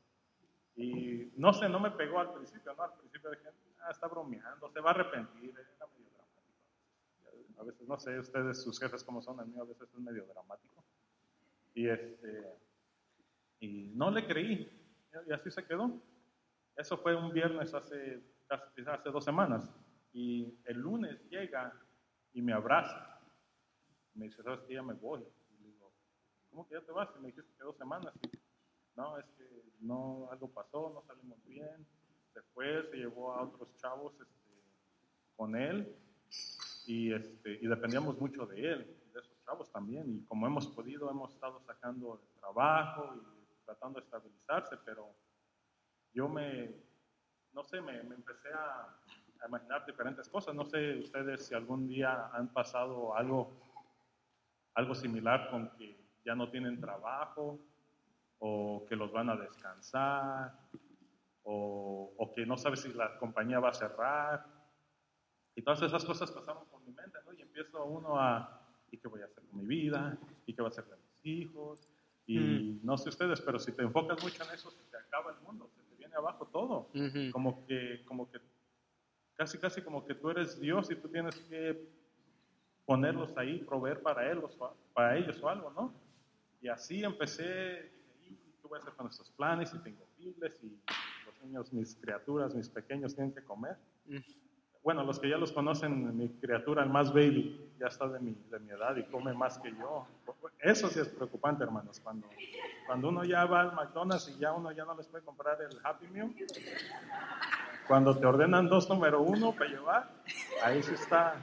Y 0.77 1.33
no 1.37 1.53
sé, 1.53 1.69
no 1.69 1.81
me 1.81 1.91
pegó 1.91 2.21
al 2.21 2.33
principio, 2.35 2.73
¿no? 2.75 2.85
Al 2.85 2.95
principio 2.95 3.31
dije, 3.31 3.49
ah, 3.81 3.91
está 3.91 4.07
bromeando, 4.07 4.71
se 4.71 4.81
va 4.81 4.91
a 4.91 4.95
arrepentir, 4.95 5.51
era 5.51 5.87
medio 5.87 6.11
dramático. 6.15 7.61
A 7.61 7.65
veces, 7.65 7.89
no 7.89 7.99
sé, 7.99 8.19
ustedes, 8.19 8.63
sus 8.63 8.79
jefes 8.79 9.03
como 9.03 9.21
son, 9.21 9.41
a 9.41 9.45
mí 9.45 9.59
a 9.59 9.65
veces 9.65 9.89
es 9.93 9.99
medio 9.99 10.25
dramático. 10.27 10.85
Y 11.75 11.89
este, 11.89 12.45
y 13.61 13.93
no 13.95 14.11
le 14.11 14.27
creí, 14.27 14.71
y 15.27 15.33
así 15.33 15.51
se 15.51 15.65
quedó. 15.65 16.01
Eso 16.77 16.97
fue 16.97 17.17
un 17.17 17.33
viernes 17.33 17.75
hace, 17.75 18.23
hace 18.49 19.11
dos 19.11 19.25
semanas. 19.25 19.75
Y 20.13 20.61
el 20.65 20.79
lunes 20.79 21.29
llega 21.29 21.73
y 22.33 22.41
me 22.41 22.53
abraza. 22.53 23.18
Me 24.19 24.27
dice, 24.27 24.43
¿sabes 24.43 24.61
qué? 24.67 24.75
Ya 24.75 24.83
me 24.83 24.95
voy. 24.95 25.25
¿cómo 26.51 26.67
que 26.67 26.75
ya 26.75 26.81
te 26.81 26.91
vas? 26.91 27.09
Y 27.17 27.21
me 27.21 27.29
dijiste 27.29 27.53
que 27.57 27.65
dos 27.65 27.77
semanas. 27.77 28.13
Y, 28.23 28.31
no, 28.97 29.17
es 29.17 29.27
que 29.37 29.45
no, 29.81 30.29
algo 30.33 30.51
pasó, 30.51 30.91
no 30.93 31.03
salimos 31.07 31.43
bien. 31.45 31.87
Se 32.35 32.43
fue, 32.53 32.83
se 32.91 32.97
llevó 32.97 33.33
a 33.33 33.43
otros 33.43 33.69
chavos 33.77 34.13
este, 34.15 34.61
con 35.37 35.55
él 35.55 35.97
y, 36.87 37.13
este, 37.13 37.59
y 37.63 37.67
dependíamos 37.69 38.19
mucho 38.21 38.45
de 38.47 38.73
él, 38.73 38.99
y 39.09 39.13
de 39.13 39.21
esos 39.21 39.41
chavos 39.45 39.71
también. 39.71 40.17
Y 40.17 40.25
como 40.25 40.49
hemos 40.49 40.67
podido, 40.67 41.09
hemos 41.11 41.33
estado 41.33 41.61
sacando 41.61 42.21
el 42.21 42.41
trabajo 42.41 43.15
y 43.15 43.65
tratando 43.65 44.01
de 44.01 44.05
estabilizarse, 44.05 44.77
pero 44.85 45.15
yo 46.13 46.29
me, 46.29 46.75
no 47.53 47.63
sé, 47.63 47.81
me, 47.81 48.03
me 48.03 48.17
empecé 48.17 48.49
a, 48.53 48.99
a 49.41 49.47
imaginar 49.47 49.85
diferentes 49.87 50.29
cosas. 50.29 50.55
No 50.55 50.65
sé 50.65 50.99
ustedes 50.99 51.47
si 51.47 51.55
algún 51.55 51.87
día 51.87 52.31
han 52.33 52.53
pasado 52.53 53.15
algo, 53.15 53.53
algo 54.75 54.95
similar 54.95 55.51
con 55.51 55.71
que 55.77 55.97
ya 56.25 56.35
no 56.35 56.51
tienen 56.51 56.81
trabajo 56.81 57.59
o 58.39 58.87
que 58.89 58.97
los 58.97 59.11
van 59.13 59.31
a 59.31 59.37
descansar 59.37 60.59
o, 61.43 62.13
o, 62.17 62.33
que 62.35 62.45
no 62.45 62.57
sabes 62.57 62.81
si 62.81 62.93
la 62.93 63.19
compañía 63.19 63.59
va 63.59 63.71
a 63.71 63.75
cerrar. 63.75 64.47
Y 65.55 65.63
todas 65.63 65.83
esas 65.83 66.05
cosas 66.05 66.31
pasaron 66.31 66.67
por 66.67 66.81
mi 66.83 66.93
mente, 66.93 67.19
¿no? 67.25 67.33
Y 67.33 67.41
empiezo 67.41 67.85
uno 67.85 68.21
a, 68.21 68.61
¿y 68.91 68.99
qué 68.99 69.09
voy 69.09 69.23
a 69.23 69.25
hacer 69.25 69.43
con 69.45 69.59
mi 69.59 69.67
vida? 69.67 70.17
¿Y 70.47 70.55
qué 70.55 70.63
voy 70.63 70.69
a 70.69 70.73
hacer 70.73 70.85
con 70.85 70.99
mis 71.01 71.27
hijos? 71.27 71.89
Y 72.27 72.39
mm. 72.39 72.81
no 72.85 72.99
sé 72.99 73.09
ustedes, 73.09 73.41
pero 73.41 73.59
si 73.59 73.73
te 73.73 73.83
enfocas 73.83 74.23
mucho 74.23 74.45
en 74.45 74.51
eso, 74.55 74.71
se 74.71 74.85
te 74.85 74.97
acaba 74.99 75.33
el 75.33 75.41
mundo, 75.41 75.71
se 75.75 75.83
te 75.83 75.97
viene 75.97 76.15
abajo 76.15 76.47
todo. 76.47 76.91
Como 77.33 77.65
que, 77.67 78.05
como 78.05 78.31
que, 78.31 78.39
casi, 79.35 79.59
casi 79.59 79.81
como 79.81 80.07
que 80.07 80.15
tú 80.15 80.31
eres 80.31 80.61
Dios 80.61 80.91
y 80.91 80.97
tú 80.97 81.09
tienes 81.09 81.35
que 81.37 81.98
ponerlos 82.89 83.37
ahí, 83.37 83.59
proveer 83.59 84.01
para, 84.01 84.33
ellos, 84.33 84.59
para 84.95 85.15
ellos 85.19 85.39
o 85.43 85.49
algo, 85.51 85.71
¿no? 85.77 85.93
Y 86.63 86.69
así 86.69 87.05
empecé, 87.05 87.93
¿qué 88.25 88.67
voy 88.67 88.79
a 88.79 88.81
hacer 88.81 88.95
con 88.95 89.07
estos 89.09 89.31
planes? 89.33 89.75
Y 89.75 89.79
tengo 89.81 90.07
bibles 90.17 90.59
y 90.63 90.75
los 91.27 91.43
niños, 91.43 91.71
mis 91.71 91.95
criaturas, 91.97 92.55
mis 92.55 92.71
pequeños 92.71 93.15
tienen 93.15 93.35
que 93.35 93.43
comer. 93.43 93.77
Mm. 94.07 94.17
Bueno, 94.83 95.05
los 95.05 95.21
que 95.21 95.29
ya 95.29 95.37
los 95.37 95.53
conocen, 95.53 96.17
mi 96.17 96.31
criatura, 96.31 96.83
el 96.83 96.89
más 96.89 97.13
baby, 97.13 97.75
ya 97.79 97.89
está 97.89 98.09
de 98.09 98.21
mi, 98.21 98.33
de 98.51 98.59
mi 98.59 98.71
edad 98.71 98.97
y 98.97 99.03
come 99.05 99.35
más 99.35 99.59
que 99.59 99.71
yo. 99.71 100.07
Eso 100.59 100.89
sí 100.89 100.99
es 100.99 101.09
preocupante, 101.09 101.65
hermanos, 101.65 102.01
cuando, 102.01 102.27
cuando 102.87 103.11
uno 103.11 103.23
ya 103.23 103.45
va 103.45 103.61
al 103.61 103.75
McDonald's 103.75 104.31
y 104.35 104.39
ya 104.39 104.55
uno 104.55 104.73
ya 104.73 104.87
no 104.87 104.97
les 104.97 105.07
puede 105.09 105.23
comprar 105.27 105.61
el 105.61 105.79
Happy 105.85 106.07
Meal. 106.07 106.35
Cuando 107.87 108.17
te 108.17 108.25
ordenan 108.25 108.67
dos 108.67 108.89
número 108.89 109.21
uno 109.21 109.53
para 109.53 109.69
llevar, 109.69 110.11
ahí 110.63 110.83
sí 110.83 110.95
está, 110.95 111.37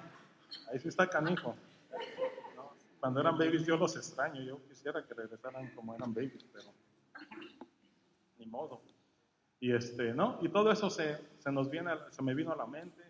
ahí 0.71 0.79
sí 0.79 0.87
está 0.87 1.09
canijo. 1.09 1.55
Cuando 2.99 3.21
eran 3.21 3.37
babies 3.37 3.65
yo 3.65 3.77
los 3.77 3.95
extraño, 3.95 4.41
yo 4.41 4.63
quisiera 4.67 5.05
que 5.05 5.13
regresaran 5.13 5.73
como 5.75 5.93
eran 5.93 6.13
babies, 6.13 6.43
pero 6.51 6.73
ni 8.37 8.45
modo. 8.47 8.81
Y 9.59 9.71
este, 9.71 10.13
¿no? 10.13 10.39
Y 10.41 10.49
todo 10.49 10.71
eso 10.71 10.89
se, 10.89 11.17
se 11.39 11.51
nos 11.51 11.69
viene, 11.69 11.91
se 12.09 12.21
me 12.21 12.33
vino 12.33 12.51
a 12.51 12.55
la 12.55 12.65
mente 12.65 13.03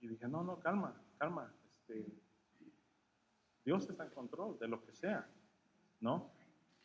y 0.00 0.08
dije, 0.08 0.28
no, 0.28 0.42
no, 0.44 0.60
calma, 0.60 0.94
calma, 1.18 1.52
este, 1.64 2.06
Dios 3.64 3.88
está 3.88 4.04
en 4.04 4.10
control 4.10 4.58
de 4.58 4.68
lo 4.68 4.84
que 4.84 4.92
sea, 4.92 5.26
¿no? 6.00 6.30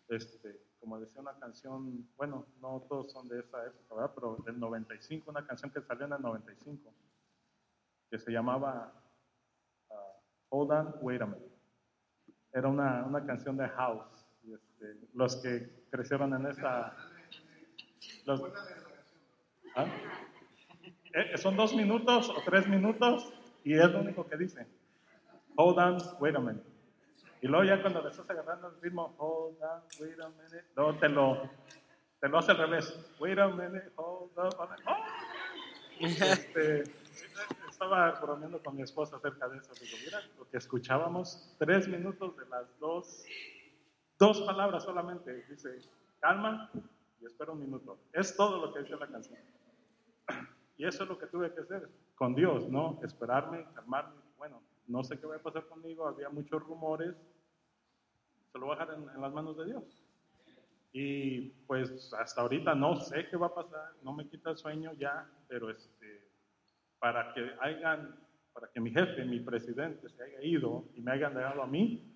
Este, 0.07 0.61
como 0.79 0.99
decía 0.99 1.21
una 1.21 1.37
canción, 1.37 2.07
bueno, 2.15 2.45
no 2.61 2.85
todos 2.87 3.11
son 3.11 3.27
de 3.27 3.39
esa 3.41 3.65
época. 3.65 4.11
Pero 4.15 4.37
del 4.45 4.59
95, 4.59 5.29
una 5.29 5.45
canción 5.45 5.71
que 5.71 5.81
salió 5.81 6.05
en 6.05 6.13
el 6.13 6.21
95, 6.21 6.93
que 8.09 8.17
se 8.17 8.31
llamaba 8.31 8.93
Hold 10.49 10.71
On, 10.71 10.95
Wait 11.01 11.21
a 11.21 11.25
Minute. 11.25 11.49
Era 12.53 12.67
una, 12.67 13.03
una 13.05 13.25
canción 13.25 13.57
de 13.57 13.67
House. 13.69 14.05
este, 14.43 14.97
los 15.13 15.35
que 15.37 15.69
crecieron 15.91 16.33
en. 16.33 16.43
Los, 18.25 18.41
¿ah? 19.75 19.85
eh, 21.13 21.37
son 21.37 21.55
dos 21.55 21.75
minutos 21.75 22.29
o 22.29 22.41
tres 22.45 22.67
minutos 22.67 23.31
y 23.63 23.73
es 23.73 23.91
lo 23.91 24.01
único 24.01 24.27
que 24.27 24.37
dice. 24.37 24.67
Hold 25.55 25.77
on, 25.77 25.97
wait 26.19 26.35
a 26.35 26.39
minute. 26.39 26.63
Y 27.41 27.47
luego 27.47 27.63
ya 27.65 27.81
cuando 27.81 28.01
le 28.01 28.09
estás 28.09 28.29
agarrando 28.29 28.67
el 28.67 28.81
ritmo, 28.81 29.15
hold 29.17 29.61
on, 29.61 29.81
wait 29.99 30.19
a 30.19 30.29
minute, 30.29 30.65
luego 30.75 30.95
te 30.95 31.09
lo, 31.09 31.49
te 32.19 32.29
lo 32.29 32.37
hace 32.37 32.51
al 32.51 32.57
revés. 32.57 33.15
Wait 33.19 33.37
a 33.37 33.47
minute, 33.47 33.91
hold 33.95 34.37
on. 34.37 34.69
Oh. 34.87 34.95
Este, 35.99 36.83
estaba 37.81 38.11
bromeando 38.19 38.61
con 38.61 38.75
mi 38.75 38.81
esposa 38.81 39.15
acerca 39.15 39.47
de 39.47 39.57
eso. 39.57 39.71
Digo, 39.73 39.97
mira, 40.03 40.19
lo 40.37 40.49
que 40.49 40.57
escuchábamos, 40.57 41.55
tres 41.57 41.87
minutos 41.87 42.35
de 42.35 42.45
las 42.47 42.77
dos, 42.77 43.23
dos 44.17 44.41
palabras 44.41 44.83
solamente. 44.83 45.45
Dice, 45.45 45.79
calma 46.19 46.69
y 47.21 47.25
espera 47.25 47.53
un 47.53 47.61
minuto. 47.61 47.97
Es 48.11 48.35
todo 48.35 48.65
lo 48.65 48.73
que 48.73 48.81
dice 48.81 48.97
la 48.97 49.07
canción. 49.07 49.39
Y 50.77 50.85
eso 50.85 51.03
es 51.03 51.09
lo 51.09 51.17
que 51.17 51.27
tuve 51.27 51.53
que 51.53 51.61
hacer 51.61 51.89
con 52.15 52.35
Dios, 52.35 52.67
¿no? 52.67 52.99
Esperarme, 53.01 53.65
calmarme. 53.73 54.21
Bueno, 54.37 54.61
no 54.87 55.01
sé 55.05 55.17
qué 55.17 55.25
va 55.25 55.37
a 55.37 55.39
pasar 55.39 55.65
conmigo, 55.67 56.05
había 56.05 56.27
muchos 56.27 56.61
rumores, 56.61 57.15
se 58.51 58.59
lo 58.59 58.65
voy 58.65 58.75
a 58.75 58.79
dejar 58.79 58.95
en, 58.95 59.21
las 59.21 59.31
manos 59.31 59.57
de 59.57 59.65
Dios. 59.67 60.03
Y 60.91 61.49
pues 61.65 62.13
hasta 62.13 62.41
ahorita 62.41 62.75
no 62.75 62.97
sé 62.97 63.29
qué 63.29 63.37
va 63.37 63.47
a 63.47 63.55
pasar, 63.55 63.93
no 64.03 64.11
me 64.11 64.27
quita 64.27 64.49
el 64.49 64.57
sueño 64.57 64.91
ya, 64.93 65.29
pero 65.47 65.69
este, 65.69 66.18
para 66.99 67.33
que 67.33 67.51
hayan, 67.61 68.15
para 68.53 68.69
que 68.69 68.79
mi 68.79 68.91
jefe, 68.91 69.25
mi 69.25 69.39
presidente 69.39 70.09
se 70.09 70.23
haya 70.23 70.41
ido 70.43 70.85
y 70.93 71.01
me 71.01 71.11
hayan 71.11 71.33
dejado 71.33 71.63
a 71.63 71.67
mí, 71.67 72.13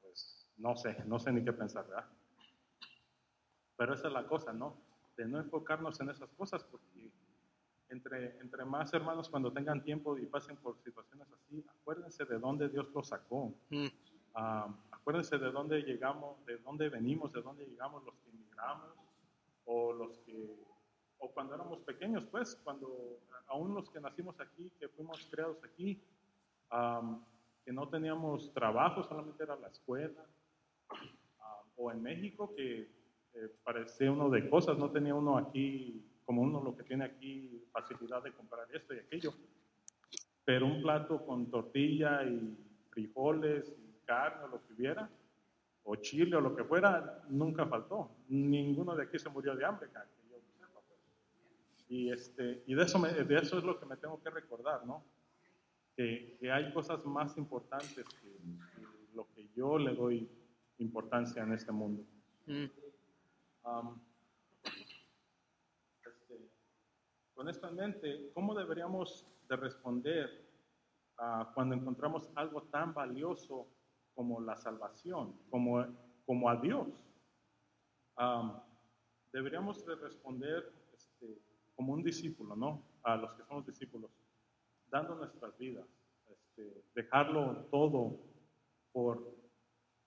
pues 0.00 0.48
no 0.56 0.76
sé, 0.76 0.96
no 1.06 1.18
sé 1.18 1.32
ni 1.32 1.44
qué 1.44 1.52
pensar, 1.52 1.86
¿verdad? 1.86 2.06
Pero 3.76 3.94
esa 3.94 4.08
es 4.08 4.12
la 4.12 4.26
cosa, 4.26 4.52
¿no? 4.52 4.76
De 5.16 5.26
no 5.26 5.38
enfocarnos 5.38 6.00
en 6.00 6.10
esas 6.10 6.30
cosas 6.30 6.64
porque 6.64 7.10
entre, 7.90 8.38
entre 8.40 8.64
más 8.64 8.92
hermanos 8.92 9.28
cuando 9.28 9.52
tengan 9.52 9.82
tiempo 9.82 10.18
y 10.18 10.26
pasen 10.26 10.56
por 10.56 10.78
situaciones 10.82 11.28
así, 11.32 11.64
acuérdense 11.68 12.24
de 12.24 12.38
dónde 12.38 12.68
Dios 12.68 12.88
los 12.94 13.08
sacó. 13.08 13.54
Mm. 13.70 13.86
Acuérdense 14.90 15.38
de 15.38 15.50
dónde 15.50 15.82
llegamos, 15.82 16.44
de 16.44 16.58
dónde 16.58 16.88
venimos, 16.88 17.32
de 17.32 17.42
dónde 17.42 17.66
llegamos 17.66 18.04
los 18.04 18.14
que 18.18 18.30
emigramos 18.30 18.92
o 19.64 19.92
los 19.92 20.18
que, 20.18 20.67
o 21.18 21.30
cuando 21.30 21.54
éramos 21.54 21.80
pequeños, 21.80 22.24
pues, 22.26 22.56
cuando 22.64 23.20
aún 23.46 23.74
los 23.74 23.90
que 23.90 24.00
nacimos 24.00 24.40
aquí, 24.40 24.70
que 24.78 24.88
fuimos 24.88 25.26
creados 25.30 25.58
aquí, 25.64 26.02
que 27.64 27.72
no 27.72 27.88
teníamos 27.88 28.52
trabajo, 28.52 29.02
solamente 29.02 29.42
era 29.42 29.56
la 29.56 29.68
escuela, 29.68 30.24
o 31.76 31.92
en 31.92 32.02
México 32.02 32.52
que 32.54 32.90
eh, 33.34 33.54
parecía 33.62 34.10
uno 34.10 34.28
de 34.28 34.48
cosas, 34.48 34.76
no 34.78 34.90
tenía 34.90 35.14
uno 35.14 35.38
aquí 35.38 36.04
como 36.24 36.42
uno 36.42 36.62
lo 36.62 36.76
que 36.76 36.82
tiene 36.82 37.04
aquí 37.04 37.64
facilidad 37.72 38.22
de 38.22 38.32
comprar 38.32 38.66
esto 38.74 38.94
y 38.94 38.98
aquello. 38.98 39.32
Pero 40.44 40.66
un 40.66 40.82
plato 40.82 41.24
con 41.24 41.50
tortilla 41.50 42.22
y 42.24 42.54
frijoles 42.90 43.72
y 43.78 44.04
carne 44.04 44.44
o 44.44 44.48
lo 44.48 44.66
que 44.66 44.72
hubiera, 44.74 45.08
o 45.84 45.96
chile 45.96 46.36
o 46.36 46.40
lo 46.40 46.54
que 46.54 46.64
fuera, 46.64 47.22
nunca 47.28 47.64
faltó. 47.66 48.10
Ninguno 48.28 48.94
de 48.94 49.04
aquí 49.04 49.18
se 49.18 49.30
murió 49.30 49.54
de 49.54 49.64
hambre, 49.64 49.88
que 49.88 50.28
yo 50.28 50.36
sepa. 50.58 50.80
Pues. 50.86 51.77
Y, 51.88 52.10
este, 52.12 52.62
y 52.66 52.74
de, 52.74 52.82
eso 52.82 52.98
de 53.00 53.38
eso 53.38 53.58
es 53.58 53.64
lo 53.64 53.78
que 53.78 53.86
me 53.86 53.96
tengo 53.96 54.22
que 54.22 54.30
recordar, 54.30 54.86
¿no? 54.86 55.04
Que, 55.96 56.36
que 56.38 56.52
hay 56.52 56.72
cosas 56.72 57.04
más 57.06 57.36
importantes 57.36 58.04
que, 58.04 58.38
lo 59.14 59.26
que 59.34 59.48
yo 59.56 59.78
le 59.78 59.94
doy 59.94 60.30
importancia 60.78 61.42
en 61.42 61.52
este 61.52 61.72
mundo. 61.72 62.04
Mm. 62.46 62.66
Um, 63.64 64.00
Con 67.38 67.48
esto 67.48 67.68
en 67.68 67.76
mente, 67.76 68.32
¿cómo 68.34 68.52
deberíamos 68.52 69.24
de 69.48 69.54
responder 69.54 70.44
cuando 71.54 71.76
encontramos 71.76 72.28
algo 72.34 72.62
tan 72.64 72.92
valioso 72.92 73.68
como 74.16 74.40
la 74.40 74.56
salvación, 74.56 75.38
como, 75.48 75.86
como 76.26 76.50
a 76.50 76.56
Dios? 76.56 76.88
deberíamos 79.32 79.86
de 79.86 79.94
responder 79.94 80.72
como 81.78 81.92
un 81.92 82.02
discípulo, 82.02 82.56
¿no? 82.56 82.82
A 83.04 83.14
los 83.14 83.32
que 83.34 83.44
somos 83.44 83.64
discípulos, 83.64 84.10
dando 84.90 85.14
nuestras 85.14 85.56
vidas, 85.56 85.86
este, 86.28 86.82
dejarlo 86.92 87.68
todo 87.70 88.18
por, 88.90 89.24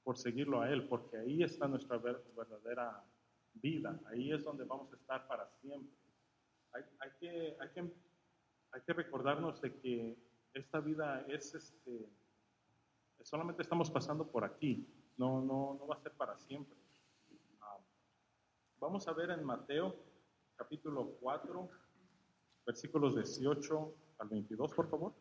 por 0.03 0.17
seguirlo 0.17 0.59
a 0.59 0.69
Él, 0.69 0.85
porque 0.89 1.15
ahí 1.15 1.43
está 1.43 1.69
nuestra 1.69 1.97
verdadera 1.97 3.01
vida, 3.53 3.97
ahí 4.07 4.33
es 4.33 4.43
donde 4.43 4.65
vamos 4.65 4.91
a 4.91 4.97
estar 4.97 5.25
para 5.27 5.47
siempre 5.61 5.95
hay, 6.73 6.83
que, 7.19 7.57
hay, 7.59 7.69
que, 7.69 7.93
hay 8.71 8.81
que 8.81 8.93
recordarnos 8.93 9.61
de 9.61 9.73
que 9.79 10.17
esta 10.53 10.81
vida 10.81 11.25
es, 11.29 11.55
este, 11.55 12.09
solamente 13.23 13.61
estamos 13.61 13.89
pasando 13.89 14.27
por 14.27 14.43
aquí, 14.43 14.85
no, 15.17 15.41
no, 15.41 15.77
no 15.79 15.87
va 15.87 15.95
a 15.95 16.01
ser 16.01 16.11
para 16.13 16.37
siempre. 16.37 16.75
Ah, 17.61 17.77
vamos 18.79 19.07
a 19.07 19.13
ver 19.13 19.29
en 19.31 19.43
Mateo 19.43 20.10
capítulo 20.61 21.17
4, 21.19 21.69
versículos 22.67 23.15
18 23.15 23.95
al 24.19 24.29
22, 24.29 24.71
por 24.75 24.87
favor. 24.91 25.11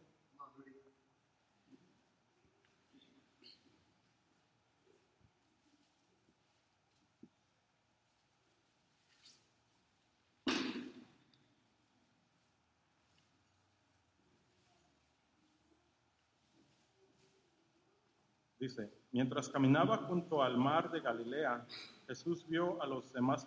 Dice, 18.59 18.93
mientras 19.13 19.49
caminaba 19.49 19.97
junto 20.07 20.43
al 20.43 20.59
mar 20.59 20.91
de 20.91 21.01
Galilea, 21.01 21.67
Jesús 22.07 22.47
vio 22.47 22.83
a 22.83 22.87
los 22.87 23.11
demás 23.15 23.47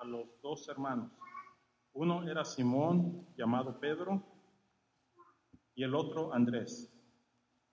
a 0.00 0.04
los 0.04 0.40
dos 0.42 0.68
hermanos. 0.68 1.10
Uno 1.92 2.28
era 2.28 2.44
Simón, 2.44 3.26
llamado 3.36 3.78
Pedro, 3.80 4.22
y 5.74 5.82
el 5.82 5.94
otro 5.94 6.32
Andrés. 6.32 6.92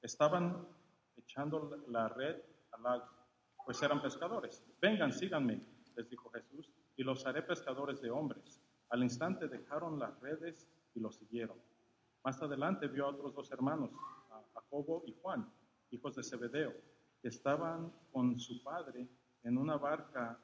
Estaban 0.02 0.68
echando 1.16 1.84
la 1.88 2.10
red 2.10 2.42
al 2.72 2.84
lago, 2.84 3.06
pues 3.66 3.82
eran 3.82 4.02
pescadores. 4.02 4.66
Vengan, 4.82 5.12
síganme, 5.12 5.62
les 5.96 6.10
dijo 6.10 6.30
Jesús, 6.30 6.70
y 6.96 7.04
los 7.04 7.26
haré 7.26 7.42
pescadores 7.42 8.02
de 8.02 8.12
hombres. 8.12 8.62
Al 8.90 9.04
instante 9.04 9.48
dejaron 9.48 10.00
las 10.00 10.20
redes 10.20 10.70
y 10.94 11.00
los 11.00 11.16
siguieron. 11.16 11.58
Más 12.24 12.42
adelante 12.42 12.88
vio 12.88 13.06
a 13.06 13.10
otros 13.10 13.34
dos 13.34 13.52
hermanos, 13.52 13.92
Jacobo 14.54 15.04
y 15.06 15.14
Juan 15.22 15.52
hijos 15.94 16.16
de 16.16 16.24
Zebedeo, 16.24 16.74
estaban 17.22 17.94
con 18.12 18.40
su 18.40 18.62
padre 18.64 19.08
en 19.44 19.58
una 19.58 19.78
barca 19.78 20.40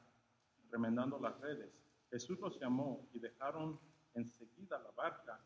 remendando 0.71 1.19
las 1.19 1.39
redes. 1.39 1.71
Jesús 2.09 2.39
los 2.39 2.59
llamó 2.59 3.07
y 3.13 3.19
dejaron 3.19 3.79
enseguida 4.13 4.79
la 4.79 4.91
barca 4.91 5.39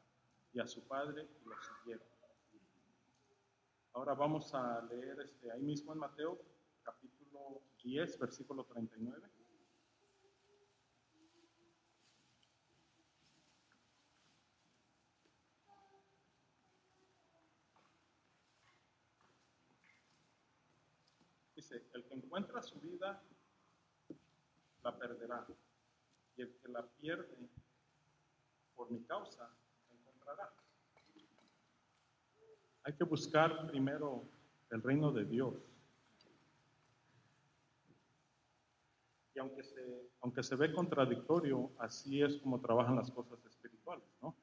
y 0.53 0.59
a 0.59 0.67
su 0.67 0.87
padre 0.87 1.27
y 1.41 1.49
los 1.49 1.57
siguieron. 1.65 2.07
Ahora 3.93 4.15
vamos 4.15 4.53
a 4.55 4.81
leer 4.81 5.19
este, 5.21 5.51
ahí 5.51 5.61
mismo 5.61 5.93
en 5.93 5.99
Mateo, 5.99 6.41
capítulo 6.81 7.61
10, 7.83 8.17
versículo 8.17 8.63
39. 8.65 9.29
Dice, 21.55 21.85
el 21.93 22.03
que 22.05 22.15
encuentra 22.15 22.63
su 22.63 22.79
vida, 22.79 23.21
la 24.83 24.97
perderá. 24.97 25.45
Y 26.35 26.41
el 26.41 26.55
que 26.57 26.67
la 26.67 26.85
pierde 26.85 27.49
por 28.75 28.89
mi 28.91 29.03
causa, 29.03 29.49
la 29.87 29.95
encontrará. 29.95 30.53
Hay 32.83 32.93
que 32.93 33.03
buscar 33.03 33.67
primero 33.67 34.27
el 34.71 34.81
reino 34.81 35.11
de 35.11 35.25
Dios. 35.25 35.53
Y 39.35 39.39
aunque 39.39 39.63
se, 39.63 40.11
aunque 40.21 40.43
se 40.43 40.55
ve 40.55 40.73
contradictorio, 40.73 41.71
así 41.79 42.21
es 42.21 42.37
como 42.37 42.59
trabajan 42.59 42.95
las 42.95 43.09
cosas 43.09 43.43
espirituales, 43.45 44.05
¿no? 44.21 44.35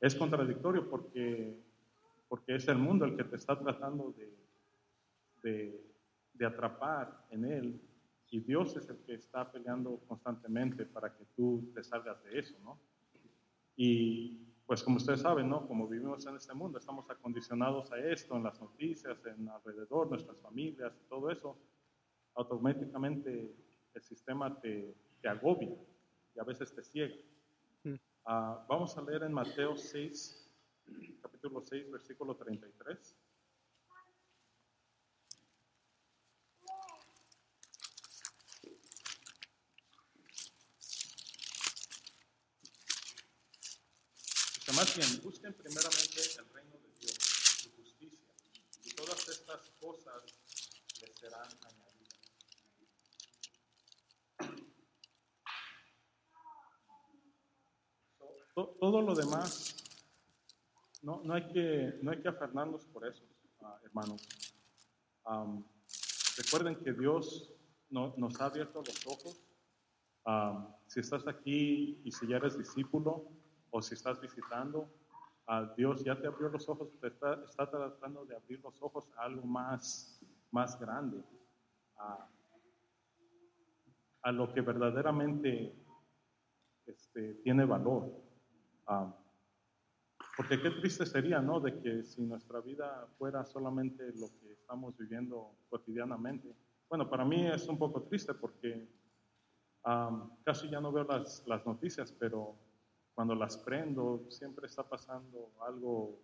Es 0.00 0.14
contradictorio 0.14 0.88
porque, 0.88 1.62
porque 2.28 2.56
es 2.56 2.66
el 2.68 2.78
mundo 2.78 3.04
el 3.04 3.16
que 3.16 3.24
te 3.24 3.36
está 3.36 3.58
tratando 3.58 4.12
de, 4.12 4.36
de, 5.42 5.94
de 6.32 6.46
atrapar 6.46 7.26
en 7.30 7.44
él 7.44 7.93
y 8.34 8.40
Dios 8.40 8.76
es 8.76 8.88
el 8.88 8.98
que 9.06 9.14
está 9.14 9.48
peleando 9.52 10.00
constantemente 10.08 10.84
para 10.86 11.14
que 11.14 11.24
tú 11.36 11.70
te 11.72 11.84
salgas 11.84 12.20
de 12.24 12.40
eso, 12.40 12.58
¿no? 12.64 12.80
Y 13.76 14.38
pues 14.66 14.82
como 14.82 14.96
ustedes 14.96 15.20
saben, 15.20 15.48
¿no? 15.48 15.68
Como 15.68 15.86
vivimos 15.86 16.26
en 16.26 16.34
este 16.34 16.52
mundo, 16.52 16.78
estamos 16.78 17.08
acondicionados 17.08 17.92
a 17.92 17.98
esto, 18.00 18.36
en 18.36 18.42
las 18.42 18.60
noticias, 18.60 19.24
en 19.26 19.48
alrededor, 19.48 20.08
nuestras 20.08 20.36
familias, 20.40 21.00
todo 21.08 21.30
eso, 21.30 21.56
automáticamente 22.34 23.54
el 23.94 24.02
sistema 24.02 24.60
te, 24.60 24.96
te 25.22 25.28
agobia 25.28 25.76
y 26.34 26.40
a 26.40 26.42
veces 26.42 26.74
te 26.74 26.82
ciega. 26.82 27.14
Ah, 28.24 28.66
vamos 28.68 28.98
a 28.98 29.02
leer 29.02 29.22
en 29.22 29.32
Mateo 29.32 29.76
6, 29.76 30.50
capítulo 31.22 31.60
6, 31.60 31.88
versículo 31.88 32.34
33. 32.34 33.16
Más 44.76 44.96
bien, 44.96 45.20
busquen 45.22 45.54
primeramente 45.54 46.20
el 46.38 46.48
reino 46.52 46.76
de 46.78 46.92
Dios, 47.00 47.14
su 47.62 47.70
justicia, 47.76 48.32
y 48.84 48.90
todas 48.94 49.28
estas 49.28 49.70
cosas 49.80 50.22
les 51.00 51.18
serán 51.18 51.48
añadidas. 51.64 52.20
So, 58.18 58.26
to- 58.54 58.76
todo 58.80 59.02
lo 59.02 59.14
demás, 59.14 59.76
no, 61.02 61.20
no, 61.24 61.34
hay 61.34 61.46
que, 61.52 61.98
no 62.02 62.10
hay 62.12 62.20
que 62.20 62.28
afanarnos 62.28 62.84
por 62.86 63.06
eso, 63.06 63.24
ah, 63.62 63.78
hermanos. 63.84 64.26
Recuerden 66.36 66.76
que 66.82 66.92
Dios 66.92 67.50
no- 67.90 68.14
nos 68.16 68.40
ha 68.40 68.46
abierto 68.46 68.82
los 68.84 69.06
ojos. 69.06 69.40
Si 70.86 71.00
estás 71.00 71.26
aquí 71.26 72.00
y 72.04 72.12
si 72.12 72.26
ya 72.26 72.36
eres 72.36 72.56
discípulo 72.58 73.30
o 73.76 73.82
si 73.82 73.94
estás 73.94 74.20
visitando, 74.20 74.88
ah, 75.48 75.74
Dios 75.76 76.04
ya 76.04 76.14
te 76.14 76.28
abrió 76.28 76.48
los 76.48 76.68
ojos, 76.68 76.88
te 77.00 77.08
está, 77.08 77.42
está 77.42 77.68
tratando 77.68 78.24
de 78.24 78.36
abrir 78.36 78.60
los 78.62 78.80
ojos 78.80 79.10
a 79.16 79.24
algo 79.24 79.44
más, 79.44 80.20
más 80.52 80.78
grande, 80.78 81.20
a, 81.96 82.28
a 84.22 84.30
lo 84.30 84.52
que 84.54 84.60
verdaderamente 84.60 85.74
este, 86.86 87.34
tiene 87.42 87.64
valor. 87.64 88.12
Am, 88.86 89.12
porque 90.36 90.62
qué 90.62 90.70
triste 90.70 91.04
sería, 91.04 91.40
¿no? 91.40 91.58
De 91.58 91.76
que 91.80 92.04
si 92.04 92.22
nuestra 92.22 92.60
vida 92.60 93.08
fuera 93.18 93.44
solamente 93.44 94.04
lo 94.14 94.28
que 94.38 94.52
estamos 94.52 94.96
viviendo 94.96 95.50
cotidianamente. 95.68 96.54
Bueno, 96.88 97.10
para 97.10 97.24
mí 97.24 97.44
es 97.48 97.66
un 97.66 97.76
poco 97.76 98.02
triste 98.02 98.34
porque 98.34 98.88
am, 99.82 100.30
casi 100.44 100.70
ya 100.70 100.80
no 100.80 100.92
veo 100.92 101.02
las, 101.02 101.44
las 101.48 101.66
noticias, 101.66 102.12
pero 102.12 102.56
cuando 103.14 103.34
las 103.34 103.56
prendo 103.56 104.24
siempre 104.28 104.66
está 104.66 104.82
pasando 104.82 105.52
algo, 105.60 106.18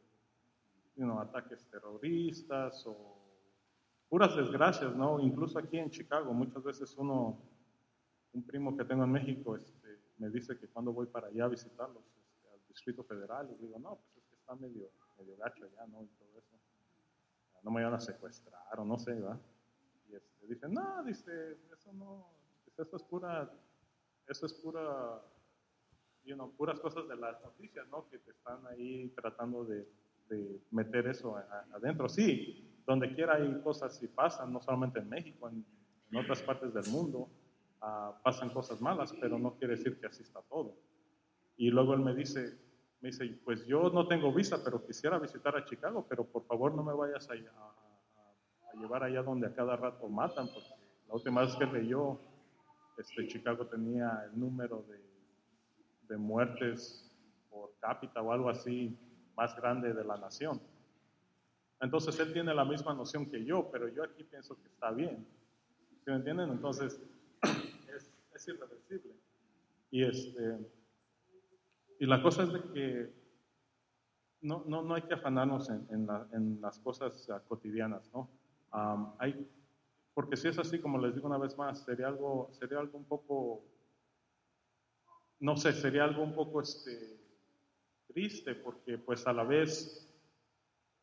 you 0.97 1.05
know, 1.05 1.21
ataques 1.21 1.65
terroristas 1.67 2.85
o 2.87 3.17
puras 4.09 4.35
desgracias, 4.35 4.95
¿no? 4.97 5.21
Incluso 5.21 5.59
aquí 5.59 5.79
en 5.79 5.89
Chicago, 5.89 6.33
muchas 6.35 6.63
veces 6.65 6.97
uno, 6.99 7.39
un 8.33 8.43
primo 8.43 8.77
que 8.77 8.85
tengo 8.85 9.05
en 9.05 9.13
México, 9.13 9.55
este, 9.55 10.01
me 10.19 10.29
dice 10.31 10.59
que 10.59 10.67
cuando 10.67 10.93
voy 10.93 11.07
para 11.07 11.29
allá 11.29 11.45
a 11.45 11.49
visitarlos, 11.49 12.03
este, 12.05 12.53
al 12.53 12.61
Distrito 12.69 13.05
Federal, 13.05 13.47
les 13.49 13.61
digo, 13.61 13.79
no, 13.79 13.97
pues 13.97 14.17
es 14.17 14.25
que 14.29 14.37
está 14.37 14.55
medio, 14.57 14.91
medio 15.17 15.37
gacho 15.37 15.65
allá, 15.65 15.87
¿no? 15.87 16.03
Y 16.03 16.09
todo 16.09 16.39
eso. 16.39 16.57
No 17.63 17.71
me 17.71 17.85
van 17.85 17.95
a 17.95 18.01
secuestrar 18.01 18.81
o 18.81 18.85
no 18.85 18.99
sé, 18.99 19.21
¿va? 19.21 19.39
Y 20.11 20.17
este, 20.17 20.47
dice, 20.49 20.69
no, 20.69 21.05
dice, 21.05 21.59
eso 21.73 21.93
no, 21.93 22.27
eso 22.77 22.97
es 22.97 23.03
pura, 23.05 23.49
eso 24.27 24.47
es 24.47 24.55
pura, 24.55 25.23
you 26.25 26.35
know, 26.35 26.51
puras 26.57 26.79
cosas 26.81 27.09
de 27.09 27.17
las 27.17 27.41
noticias, 27.43 27.87
¿no? 27.89 28.09
Que 28.09 28.19
te 28.19 28.31
están 28.31 28.67
ahí 28.69 29.09
tratando 29.17 29.65
de, 29.65 29.89
de 30.29 30.61
meter 30.71 31.07
eso 31.09 31.37
a- 31.37 31.41
a- 31.41 31.77
adentro. 31.77 32.09
Sí, 32.09 32.67
donde 32.87 33.15
quiera 33.15 33.35
hay 33.37 33.61
cosas 33.63 34.03
y 34.03 34.09
pasan, 34.09 34.53
no 34.53 34.61
solamente 34.61 34.99
en 35.01 35.09
México, 35.09 35.49
en, 35.49 35.65
en 36.11 36.17
otras 36.19 36.43
partes 36.43 36.73
del 36.75 36.87
mundo 36.89 37.29
ah, 37.81 38.19
pasan 38.23 38.51
cosas 38.51 38.81
malas, 38.81 39.13
pero 39.21 39.39
no 39.39 39.55
quiere 39.57 39.77
decir 39.77 39.99
que 39.99 40.07
así 40.07 40.23
está 40.23 40.41
todo. 40.43 40.77
Y 41.57 41.71
luego 41.71 41.95
él 41.95 42.01
me 42.01 42.15
dice, 42.15 42.59
me 43.01 43.09
dice, 43.11 43.27
pues 43.45 43.65
yo 43.67 43.91
no 43.91 44.07
tengo 44.09 44.33
visa, 44.33 44.63
pero 44.65 44.85
quisiera 44.85 45.19
visitar 45.19 45.57
a 45.57 45.65
Chicago, 45.65 46.07
pero 46.09 46.25
por 46.25 46.45
favor 46.47 46.75
no 46.75 46.83
me 46.83 46.93
vayas 46.93 47.29
a- 47.31 47.35
a- 47.35 48.71
a 48.73 48.81
llevar 48.81 49.03
allá 49.05 49.23
donde 49.23 49.47
a 49.47 49.55
cada 49.55 49.77
rato 49.77 50.09
matan, 50.09 50.47
porque 50.53 50.69
la 51.09 51.15
última 51.15 51.41
vez 51.43 51.55
que 51.57 51.67
leyó, 51.67 52.19
este, 52.99 53.27
Chicago 53.29 53.67
tenía 53.67 54.25
el 54.31 54.39
número 54.39 54.83
de, 54.89 55.01
de 56.11 56.19
muertes 56.19 57.11
por 57.49 57.73
cápita 57.81 58.21
o 58.21 58.33
algo 58.33 58.51
así 58.51 58.95
más 59.37 59.57
grande 59.57 59.95
de 59.95 60.05
la 60.05 60.19
nación. 60.19 60.61
Entonces 61.81 62.19
él 62.21 62.33
tiene 62.35 62.53
la 62.55 62.65
misma 62.65 62.93
noción 62.93 63.25
que 63.31 63.43
yo, 63.45 63.71
pero 63.73 63.89
yo 63.89 64.05
aquí 64.05 64.23
pienso 64.25 64.55
que 64.61 64.69
está 64.69 64.91
bien. 64.91 65.27
¿Sí 66.05 66.11
me 66.11 66.17
entienden? 66.17 66.51
Entonces 66.51 67.01
es, 67.97 68.13
es 68.35 68.49
irreversible. 68.49 69.15
Y, 69.91 70.05
este, 70.05 70.59
y 71.99 72.07
la 72.07 72.23
cosa 72.23 72.43
es 72.43 72.53
de 72.53 72.61
que 72.73 73.13
no, 74.43 74.65
no, 74.67 74.83
no 74.83 74.95
hay 74.95 75.03
que 75.03 75.15
afanarnos 75.15 75.71
en, 75.71 75.87
en, 75.91 76.07
la- 76.07 76.27
en 76.33 76.61
las 76.61 76.79
cosas 76.81 77.29
ah, 77.31 77.41
cotidianas, 77.49 78.11
¿no? 78.13 78.29
Am, 78.73 79.15
hay, 79.19 79.47
porque 80.15 80.37
si 80.37 80.49
es 80.49 80.59
así, 80.59 80.79
como 80.81 80.99
les 80.99 81.15
digo 81.15 81.27
una 81.27 81.39
vez 81.39 81.57
más, 81.59 81.83
sería 81.85 82.09
algo, 82.09 82.49
sería 82.53 82.79
algo 82.79 82.97
un 82.99 83.05
poco, 83.05 83.63
no 85.41 85.57
sé, 85.57 85.73
sería 85.73 86.05
algo 86.05 86.23
un 86.23 86.35
poco 86.35 86.61
este, 86.61 87.19
triste, 88.07 88.55
porque 88.55 88.99
pues 88.99 89.27
a 89.27 89.33
la 89.33 89.45
vez 89.45 90.07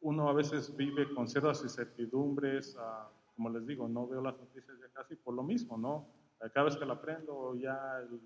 uno 0.02 0.30
a 0.30 0.34
veces 0.34 0.76
vive 0.76 1.14
con 1.14 1.28
ciertas 1.28 1.64
incertidumbres, 1.64 2.78
ah, 2.80 3.10
como 3.36 3.50
les 3.50 3.66
digo, 3.66 3.88
no 3.88 4.08
veo 4.08 4.22
las 4.22 4.38
noticias 4.38 4.78
ya 4.80 4.90
casi 4.94 5.16
por 5.16 5.34
lo 5.34 5.44
mismo, 5.44 5.78
¿no? 5.78 6.08
Eh, 6.42 6.50
Cada 6.54 6.66
vez 6.66 6.78
que 6.78 6.86
la 6.86 6.94
aprendo, 6.94 7.56
ya 7.56 8.00
el 8.00 8.20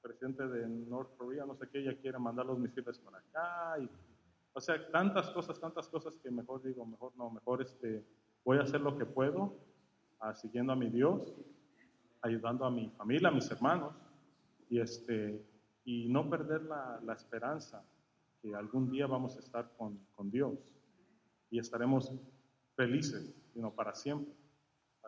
presidente 0.00 0.46
de 0.46 0.68
North 0.68 1.16
Korea, 1.16 1.44
no 1.44 1.56
sé 1.56 1.68
qué, 1.68 1.82
ya 1.82 1.96
quiere 1.96 2.18
mandar 2.18 2.46
los 2.46 2.58
misiles 2.58 2.98
para 2.98 3.18
acá, 3.18 3.82
y, 3.82 3.90
o 4.52 4.60
sea, 4.60 4.90
tantas 4.90 5.30
cosas, 5.30 5.58
tantas 5.58 5.88
cosas 5.88 6.16
que 6.16 6.30
mejor 6.30 6.62
digo, 6.62 6.86
mejor 6.86 7.12
no, 7.16 7.30
mejor 7.30 7.62
este, 7.62 8.04
voy 8.44 8.58
a 8.58 8.62
hacer 8.62 8.80
lo 8.80 8.96
que 8.96 9.04
puedo, 9.04 9.56
ah, 10.20 10.34
siguiendo 10.34 10.72
a 10.72 10.76
mi 10.76 10.88
Dios, 10.90 11.34
ayudando 12.22 12.64
a 12.64 12.70
mi 12.70 12.88
familia, 12.90 13.28
a 13.28 13.32
mis 13.32 13.50
hermanos, 13.50 13.94
y, 14.68 14.80
este, 14.80 15.44
y 15.84 16.08
no 16.08 16.28
perder 16.28 16.62
la, 16.62 17.00
la 17.04 17.14
esperanza 17.14 17.84
que 18.40 18.54
algún 18.54 18.90
día 18.90 19.06
vamos 19.06 19.36
a 19.36 19.40
estar 19.40 19.70
con, 19.76 19.98
con 20.14 20.30
Dios 20.30 20.58
y 21.50 21.58
estaremos 21.58 22.12
felices 22.76 23.34
know, 23.54 23.74
para 23.74 23.94
siempre. 23.94 24.32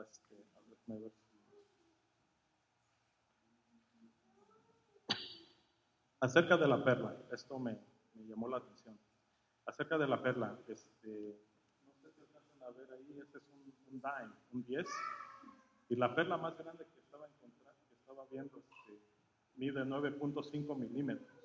Este, 0.01 0.40
Acerca 6.23 6.59
de 6.59 6.68
la 6.68 6.85
perla, 6.85 7.16
esto 7.33 7.59
me, 7.59 7.79
me 8.14 8.27
llamó 8.27 8.46
la 8.49 8.59
atención. 8.59 8.99
Acerca 9.64 9.96
de 9.96 10.07
la 10.07 10.23
perla, 10.23 10.59
este, 10.68 11.40
no 11.87 11.94
sé 11.94 12.12
si 12.12 12.20
alcanzan 12.20 12.62
a 12.62 12.70
ver 12.70 12.92
ahí, 12.92 13.18
este 13.18 13.38
es 13.38 13.44
un, 13.49 13.75
un 13.90 14.03
dime, 14.03 14.35
un 14.53 14.64
10, 14.64 14.87
y 15.88 15.96
la 15.96 16.14
perla 16.14 16.37
más 16.37 16.59
grande 16.59 16.85
que 16.92 17.01
estaba 17.01 17.27
encontrando, 17.27 17.81
que 17.88 17.94
estaba 17.94 18.27
viendo, 18.27 18.59
este, 18.59 19.01
mide 19.56 19.84
9.5 19.84 20.78
milímetros 20.78 21.40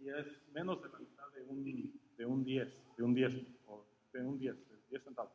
y 0.00 0.08
es 0.10 0.26
menos 0.52 0.82
de 0.82 0.88
la 0.88 0.98
mitad 0.98 1.28
de 1.34 1.42
un, 1.42 1.64
de 2.16 2.26
un 2.26 2.44
10, 2.44 2.96
de 2.96 3.02
un 3.02 3.14
10, 3.14 3.34
o 3.66 3.84
de 4.12 4.20
un 4.20 4.38
10, 4.38 4.56
10 4.90 5.02
centavos. 5.02 5.32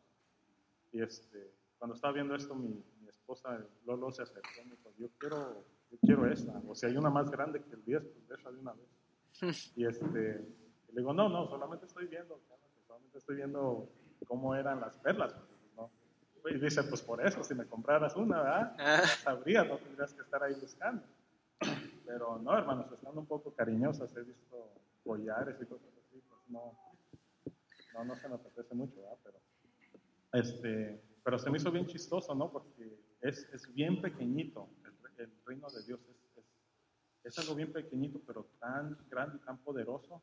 Y 0.91 1.01
este, 1.01 1.53
cuando 1.77 1.95
estaba 1.95 2.13
viendo 2.13 2.35
esto, 2.35 2.55
mi, 2.55 2.83
mi 3.01 3.07
esposa 3.09 3.65
Lolo 3.85 4.11
se 4.11 4.23
acercó 4.23 4.49
y 4.61 4.65
me 4.65 4.75
dijo, 4.75 4.93
yo 4.97 5.09
quiero, 5.17 5.65
yo 5.91 5.97
quiero 6.01 6.31
esta. 6.31 6.61
O 6.67 6.75
sea, 6.75 6.89
hay 6.89 6.97
una 6.97 7.09
más 7.09 7.29
grande 7.29 7.61
que 7.63 7.75
el 7.75 7.83
10, 7.83 8.03
pues 8.03 8.27
de 8.27 8.35
esa 8.35 8.51
de 8.51 8.59
una 8.59 8.73
vez. 8.73 8.87
Y 9.75 9.85
este, 9.85 10.07
le 10.07 11.01
digo, 11.01 11.13
no, 11.13 11.27
no, 11.27 11.47
solamente 11.47 11.85
estoy 11.85 12.07
viendo, 12.07 12.39
solamente 12.87 13.17
estoy 13.17 13.35
viendo 13.37 13.89
cómo 14.27 14.55
eran 14.55 14.79
las 14.79 14.97
perlas. 14.97 15.35
¿no? 15.75 15.89
Y 16.49 16.59
dice, 16.59 16.83
pues 16.83 17.01
por 17.01 17.25
eso, 17.25 17.43
si 17.43 17.55
me 17.55 17.65
compraras 17.65 18.15
una, 18.15 18.41
¿verdad? 18.41 18.75
Ah. 18.79 19.01
Sabrías, 19.23 19.67
no 19.67 19.77
tendrías 19.77 20.13
que 20.13 20.21
estar 20.21 20.43
ahí 20.43 20.53
buscando. 20.61 21.03
No, 22.39 22.57
hermanos, 22.57 22.91
estando 22.91 23.21
un 23.21 23.27
poco 23.27 23.53
cariñosas, 23.53 24.15
he 24.15 24.23
visto 24.23 24.69
collares 25.03 25.55
y 25.61 25.65
cosas 25.65 25.89
así, 26.05 26.21
pues 26.29 26.41
no, 26.49 26.77
no, 27.93 28.05
no 28.05 28.15
se 28.15 28.27
me 28.29 28.35
apetece 28.35 28.73
mucho, 28.75 29.01
¿verdad? 29.01 29.17
Pero, 29.23 29.39
este, 30.33 31.01
pero 31.23 31.37
se 31.39 31.49
me 31.49 31.57
hizo 31.57 31.71
bien 31.71 31.85
chistoso, 31.87 32.33
¿no? 32.35 32.51
Porque 32.51 32.97
es, 33.21 33.47
es 33.53 33.73
bien 33.73 34.01
pequeñito, 34.01 34.67
el, 35.17 35.25
el 35.25 35.31
reino 35.45 35.69
de 35.69 35.83
Dios 35.83 35.99
es, 36.09 36.37
es, 36.37 36.45
es 37.23 37.39
algo 37.39 37.55
bien 37.55 37.71
pequeñito, 37.71 38.19
pero 38.25 38.45
tan 38.59 38.97
grande 39.09 39.37
y 39.37 39.45
tan 39.45 39.57
poderoso. 39.59 40.21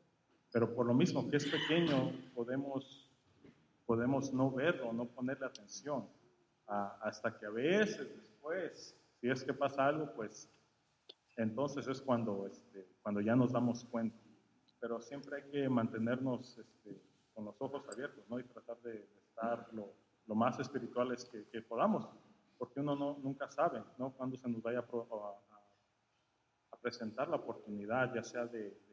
Pero 0.51 0.73
por 0.75 0.85
lo 0.85 0.93
mismo 0.93 1.29
que 1.29 1.37
es 1.37 1.45
pequeño, 1.45 2.11
podemos, 2.35 3.09
podemos 3.85 4.33
no 4.33 4.51
verlo, 4.51 4.91
no 4.91 5.05
ponerle 5.05 5.45
atención, 5.45 6.07
a- 6.67 6.97
hasta 7.01 7.37
que 7.37 7.45
a 7.45 7.49
veces 7.49 7.99
después, 8.17 8.95
si 9.21 9.29
es 9.29 9.43
que 9.43 9.53
pasa 9.53 9.87
algo, 9.87 10.11
pues 10.13 10.49
entonces 11.41 11.87
es 11.87 12.01
cuando, 12.01 12.47
este, 12.47 12.87
cuando 13.01 13.21
ya 13.21 13.35
nos 13.35 13.51
damos 13.51 13.83
cuenta. 13.85 14.17
Pero 14.79 15.01
siempre 15.01 15.37
hay 15.43 15.51
que 15.51 15.69
mantenernos 15.69 16.57
este, 16.57 17.01
con 17.33 17.45
los 17.45 17.61
ojos 17.61 17.83
abiertos 17.91 18.23
¿no? 18.29 18.39
y 18.39 18.43
tratar 18.43 18.79
de, 18.81 19.07
estar 19.27 19.67
lo, 19.73 19.93
lo 20.27 20.35
más 20.35 20.59
espirituales 20.59 21.25
que, 21.25 21.61
podamos, 21.61 22.07
porque 22.57 22.79
uno 22.79 22.95
no, 22.95 23.17
nunca 23.23 23.49
sabe 23.49 23.83
¿no? 23.97 24.11
cuándo 24.11 24.37
se 24.37 24.49
nos 24.49 24.61
vaya 24.61 24.79
a, 24.79 24.85
presentar 26.81 27.27
la 27.29 27.35
oportunidad, 27.35 28.11
ya 28.15 28.23
sea 28.23 28.45
de, 28.47 28.59
de- 28.63 28.91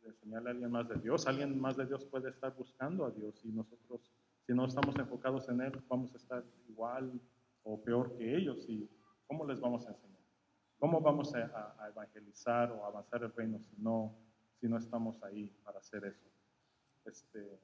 de 0.00 0.08
enseñarle 0.08 0.48
a 0.48 0.52
alguien 0.52 0.70
más 0.70 0.88
de 0.88 0.94
Dios. 0.96 1.26
Alguien 1.26 1.60
más 1.60 1.76
de 1.76 1.84
Dios 1.84 2.06
puede 2.06 2.30
estar 2.30 2.56
buscando 2.56 3.04
a 3.04 3.10
Dios 3.10 3.44
y 3.44 3.48
nosotros, 3.48 4.10
si 4.46 4.54
no 4.54 4.64
estamos 4.64 4.96
enfocados 4.96 5.46
en 5.50 5.60
Él, 5.60 5.72
vamos 5.88 6.14
a 6.14 6.16
estar 6.16 6.42
igual 6.68 7.20
o 7.64 7.78
peor 7.82 8.16
que 8.16 8.34
ellos. 8.34 8.64
¿Y 8.66 8.88
cómo 9.26 9.46
les 9.46 9.60
vamos 9.60 9.86
a 9.86 9.90
enseñar? 9.90 10.19
¿Cómo 10.80 11.02
vamos 11.02 11.34
a, 11.34 11.88
evangelizar 11.90 12.72
o 12.72 12.86
avanzar 12.86 13.22
el 13.22 13.32
reino 13.34 13.60
si 13.60 13.76
no, 13.76 14.16
si 14.58 14.66
no 14.66 14.78
estamos 14.78 15.22
ahí 15.22 15.54
para 15.62 15.78
hacer 15.78 16.06
eso? 16.06 16.26
Este, 17.04 17.60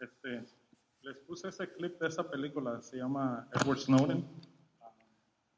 Este, 0.00 0.44
les 1.02 1.18
puse 1.18 1.48
ese 1.48 1.72
clip 1.72 1.98
de 1.98 2.06
esa 2.06 2.28
película, 2.28 2.80
se 2.80 2.98
llama 2.98 3.48
Edward 3.52 3.78
Snowden, 3.78 4.24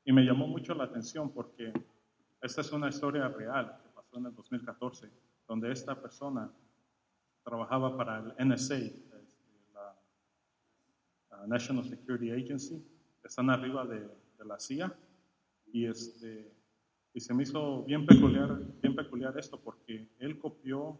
y 0.05 0.13
me 0.13 0.23
llamó 0.23 0.47
mucho 0.47 0.75
la 0.75 0.85
atención 0.85 1.31
porque 1.31 1.73
esta 2.41 2.63
es 2.63 2.73
una 2.73 2.89
historia 2.89 3.29
real 3.29 3.79
que 3.83 3.89
pasó 3.91 4.17
en 4.17 4.27
el 4.27 4.35
2014, 4.35 5.11
donde 5.47 5.71
esta 5.71 6.01
persona 6.01 6.51
trabajaba 7.45 7.95
para 7.97 8.19
el 8.19 8.49
NSA, 8.49 8.77
este, 8.77 9.17
la, 9.75 11.47
National 11.47 11.85
Security 11.85 12.31
Agency, 12.31 12.83
están 13.23 13.51
arriba 13.51 13.85
de, 13.87 14.01
de 14.01 14.45
la 14.47 14.59
CIA, 14.59 14.95
y, 15.73 15.85
este, 15.85 16.51
y 17.13 17.21
se 17.21 17.35
me 17.35 17.43
hizo 17.43 17.83
bien 17.85 18.07
peculiar, 18.07 18.59
bien 18.81 18.97
peculiar 18.97 19.39
esto 19.39 19.61
porque 19.61 20.09
él 20.19 20.39
copió 20.39 20.99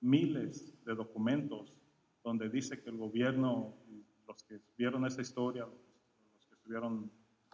miles 0.00 0.84
de 0.84 0.94
documentos 0.94 1.72
donde 2.22 2.48
dice 2.48 2.82
que 2.82 2.90
el 2.90 2.96
gobierno, 2.96 3.76
los 4.26 4.42
que 4.44 4.60
vieron 4.76 5.04
esa 5.06 5.22
historia, 5.22 5.66
los, 5.66 6.46
que 6.46 6.54
estuvieron 6.54 7.10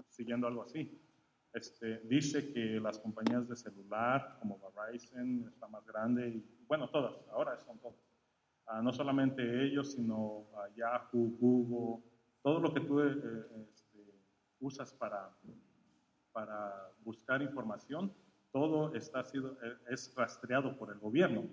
siguiendo 0.08 0.46
algo 0.46 0.62
así, 0.62 1.00
este, 1.52 2.00
dice 2.00 2.52
que 2.52 2.78
las 2.80 2.98
compañías 2.98 3.48
de 3.48 3.56
celular 3.56 4.36
como 4.40 4.60
Verizon 4.76 5.48
está 5.48 5.66
más 5.68 5.84
grande, 5.86 6.28
y 6.28 6.64
bueno, 6.66 6.88
todas, 6.90 7.14
ahora 7.30 7.58
son 7.58 7.78
todas. 7.78 7.98
Ah, 8.66 8.82
no 8.82 8.92
solamente 8.92 9.64
ellos, 9.64 9.92
sino 9.92 10.46
ah, 10.54 10.68
Yahoo, 10.76 11.36
Google, 11.40 12.04
todo 12.42 12.60
lo 12.60 12.72
que 12.72 12.80
tú 12.80 13.00
eh, 13.00 13.14
este, 13.72 13.98
usas 14.60 14.92
para, 14.92 15.34
para 16.32 16.92
buscar 17.02 17.40
información, 17.40 18.12
todo 18.52 18.94
está 18.94 19.24
sido, 19.24 19.52
eh, 19.62 19.76
es 19.90 20.14
rastreado 20.14 20.76
por 20.76 20.92
el 20.92 20.98
gobierno. 20.98 21.46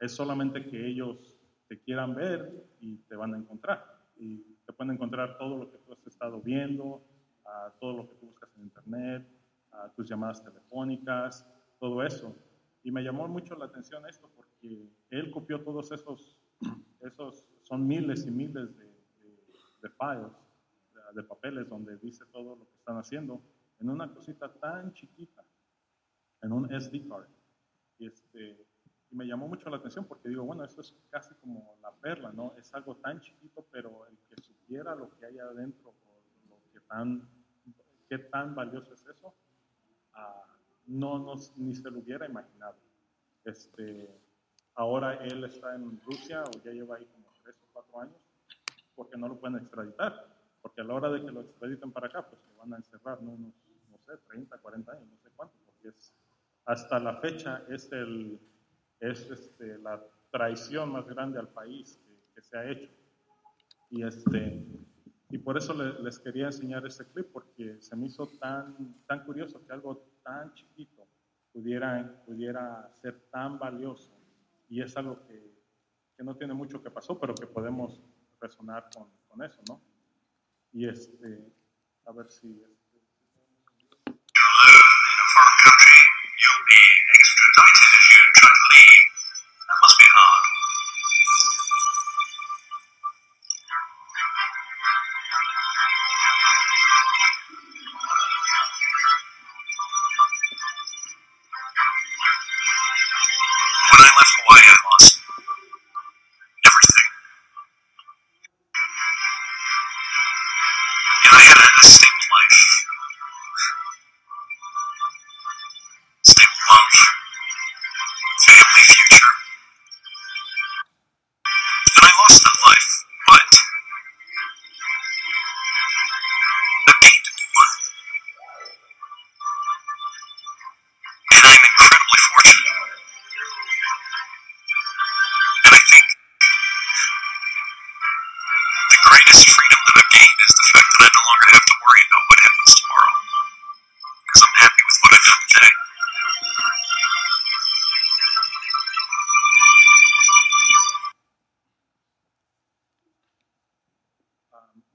Es 0.00 0.12
solamente 0.12 0.64
que 0.66 0.86
ellos 0.86 1.37
te 1.68 1.78
quieran 1.80 2.14
ver 2.14 2.66
y 2.80 2.96
te 2.96 3.14
van 3.14 3.34
a 3.34 3.38
encontrar. 3.38 3.84
Y 4.16 4.38
te 4.66 4.72
pueden 4.72 4.94
encontrar 4.94 5.38
todo 5.38 5.58
lo 5.58 5.70
que 5.70 5.78
tú 5.78 5.92
has 5.92 6.06
estado 6.06 6.40
viendo, 6.40 7.02
ah, 7.44 7.72
todo 7.78 7.98
lo 7.98 8.08
que 8.08 8.14
tú 8.16 8.26
buscas 8.26 8.50
en 8.56 8.62
internet, 8.64 9.28
ah, 9.72 9.92
tus 9.94 10.08
llamadas 10.08 10.42
telefónicas, 10.42 11.46
todo 11.78 12.02
eso. 12.02 12.34
Y 12.82 12.90
me 12.90 13.02
llamó 13.02 13.28
mucho 13.28 13.54
la 13.54 13.66
atención 13.66 14.06
esto 14.08 14.28
porque 14.34 14.88
él 15.10 15.30
copió 15.30 15.62
todos 15.62 15.92
esos, 15.92 16.36
esos 17.00 17.46
son 17.62 17.86
miles 17.86 18.26
y 18.26 18.30
miles 18.30 18.76
de, 18.76 18.84
de, 18.84 19.44
de 19.82 19.90
files, 19.90 20.32
de, 20.94 21.20
de 21.20 21.22
papeles 21.22 21.68
donde 21.68 21.96
dice 21.98 22.24
todo 22.32 22.56
lo 22.56 22.68
que 22.68 22.76
están 22.76 22.96
haciendo, 22.96 23.40
en 23.78 23.90
una 23.90 24.12
cosita 24.12 24.52
tan 24.52 24.92
chiquita, 24.94 25.44
en 26.42 26.52
un 26.52 26.68
SD 26.68 27.06
card. 27.08 27.28
Y, 27.98 28.06
este, 28.06 28.64
y 29.10 29.16
me 29.16 29.26
llamó 29.26 29.48
mucho 29.48 29.70
la 29.70 29.78
atención 29.78 30.04
porque 30.04 30.28
digo, 30.28 30.44
bueno, 30.44 30.64
eso 30.64 30.80
es 30.80 30.94
casi 31.10 31.34
como 31.36 31.76
la 31.82 31.90
perla, 31.92 32.30
¿no? 32.32 32.54
Es 32.58 32.74
algo 32.74 32.96
tan 32.96 33.20
chiquito, 33.20 33.64
pero 33.70 34.06
el 34.06 34.18
que 34.28 34.42
supiera 34.42 34.94
lo 34.94 35.10
que 35.16 35.26
hay 35.26 35.38
adentro, 35.38 35.90
o 35.90 36.50
lo 36.50 36.58
que 36.72 36.80
tan, 36.80 37.26
qué 38.08 38.18
tan 38.18 38.54
valioso 38.54 38.92
es 38.94 39.06
eso, 39.06 39.34
ah, 40.14 40.44
no 40.86 41.18
nos, 41.18 41.56
ni 41.56 41.74
se 41.74 41.90
lo 41.90 42.00
hubiera 42.00 42.26
imaginado. 42.26 42.76
Este, 43.44 44.10
ahora 44.74 45.14
él 45.24 45.44
está 45.44 45.74
en 45.74 46.00
Rusia, 46.02 46.42
o 46.44 46.50
ya 46.62 46.72
lleva 46.72 46.96
ahí 46.96 47.06
como 47.06 47.32
tres 47.42 47.56
o 47.62 47.66
cuatro 47.72 48.00
años, 48.00 48.16
porque 48.94 49.16
no 49.16 49.28
lo 49.28 49.38
pueden 49.38 49.56
extraditar. 49.56 50.36
Porque 50.60 50.80
a 50.80 50.84
la 50.84 50.94
hora 50.94 51.08
de 51.08 51.24
que 51.24 51.30
lo 51.30 51.40
extraditen 51.40 51.92
para 51.92 52.08
acá, 52.08 52.28
pues 52.28 52.42
lo 52.48 52.58
van 52.58 52.74
a 52.74 52.76
encerrar, 52.76 53.22
¿no? 53.22 53.30
Unos, 53.30 53.54
no 53.90 53.98
sé, 54.04 54.18
30, 54.28 54.58
40 54.58 54.92
años, 54.92 55.04
no 55.08 55.16
sé 55.18 55.30
cuánto, 55.36 55.54
porque 55.64 55.88
es, 55.88 56.12
hasta 56.64 56.98
la 56.98 57.14
fecha 57.16 57.64
es, 57.68 57.90
el, 57.92 58.38
es 59.00 59.30
este, 59.30 59.78
la 59.78 60.02
traición 60.30 60.92
más 60.92 61.06
grande 61.06 61.38
al 61.38 61.48
país 61.48 62.00
que, 62.34 62.42
se 62.42 62.56
ha 62.56 62.70
hecho. 62.70 62.88
Y, 63.90 64.04
este, 64.04 64.64
y 65.30 65.38
por 65.38 65.56
eso 65.56 65.74
le- 65.74 66.00
les 66.02 66.18
quería 66.18 66.46
enseñar 66.46 66.86
este 66.86 67.04
clip, 67.06 67.26
porque 67.32 67.80
se 67.80 67.96
me 67.96 68.06
hizo 68.06 68.28
tan, 68.38 68.94
tan 69.06 69.24
curioso 69.24 69.64
que 69.66 69.72
algo 69.72 70.06
tan 70.22 70.54
chiquito 70.54 71.08
pudiera, 71.52 72.22
pudiera 72.24 72.88
ser 72.94 73.20
tan 73.30 73.58
valioso. 73.58 74.16
Y 74.68 74.80
es 74.82 74.96
algo 74.96 75.26
que, 75.26 75.52
que 76.16 76.22
no 76.22 76.36
tiene 76.36 76.54
mucho 76.54 76.82
que 76.82 76.90
pasó, 76.90 77.18
pero 77.18 77.34
que 77.34 77.46
podemos 77.46 78.00
resonar 78.40 78.88
con, 78.94 79.08
con 79.26 79.42
eso, 79.42 79.60
¿no? 79.68 79.80
Y 80.72 80.86
este, 80.86 81.52
a 82.04 82.12
ver 82.12 82.30
si... 82.30 82.62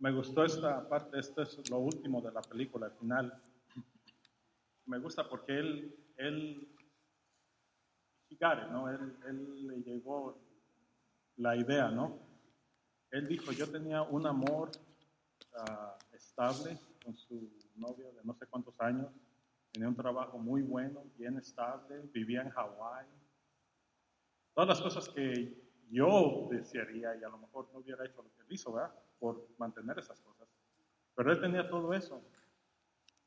me 0.04 0.12
gustó 0.12 0.44
esta 0.44 0.86
parte, 0.90 1.18
esto 1.18 1.44
es 1.44 1.70
lo 1.70 1.78
último 1.78 2.22
de 2.22 2.30
la 2.30 2.42
película, 2.42 2.88
el 2.88 2.92
final. 2.92 3.42
Me 4.86 5.00
gusta 5.00 5.30
porque 5.30 5.58
él, 5.58 5.96
él, 6.18 6.68
it, 8.28 8.42
¿no? 8.70 8.90
Él, 8.90 9.18
él 9.30 9.66
le 9.66 9.82
llegó 9.82 10.38
la 11.38 11.56
idea, 11.56 11.88
¿no? 11.88 12.20
Él 13.12 13.30
dijo, 13.30 13.54
yo 13.54 13.72
tenía 13.72 14.02
un 14.02 14.28
amor 14.28 14.72
ah, 15.56 15.98
estable 16.12 16.78
con 17.02 17.16
su 17.16 17.50
novia 17.78 18.12
de 18.12 18.26
no 18.26 18.34
sé 18.34 18.46
cuántos 18.48 18.78
años, 18.82 19.08
tenía 19.72 19.88
un 19.88 19.96
trabajo 19.96 20.38
muy 20.38 20.64
bueno, 20.64 21.06
bien 21.18 21.38
estable, 21.38 22.02
vivía 22.14 22.42
en 22.42 22.50
Hawái. 22.50 23.08
Todas 24.54 24.68
las 24.68 24.82
cosas 24.82 25.08
que 25.08 25.64
yo 25.90 26.50
desearía 26.52 27.16
y 27.16 27.24
a 27.24 27.30
lo 27.30 27.38
mejor 27.38 27.70
no 27.72 27.80
hubiera 27.80 28.06
hecho 28.06 28.22
lo 28.22 28.34
que 28.34 28.42
él 28.42 28.48
hizo, 28.50 28.74
¿verdad? 28.74 28.94
Por 29.24 29.48
mantener 29.58 29.98
esas 29.98 30.20
cosas. 30.20 30.50
Pero 31.16 31.32
él 31.32 31.40
tenía 31.40 31.70
todo 31.70 31.94
eso. 31.94 32.22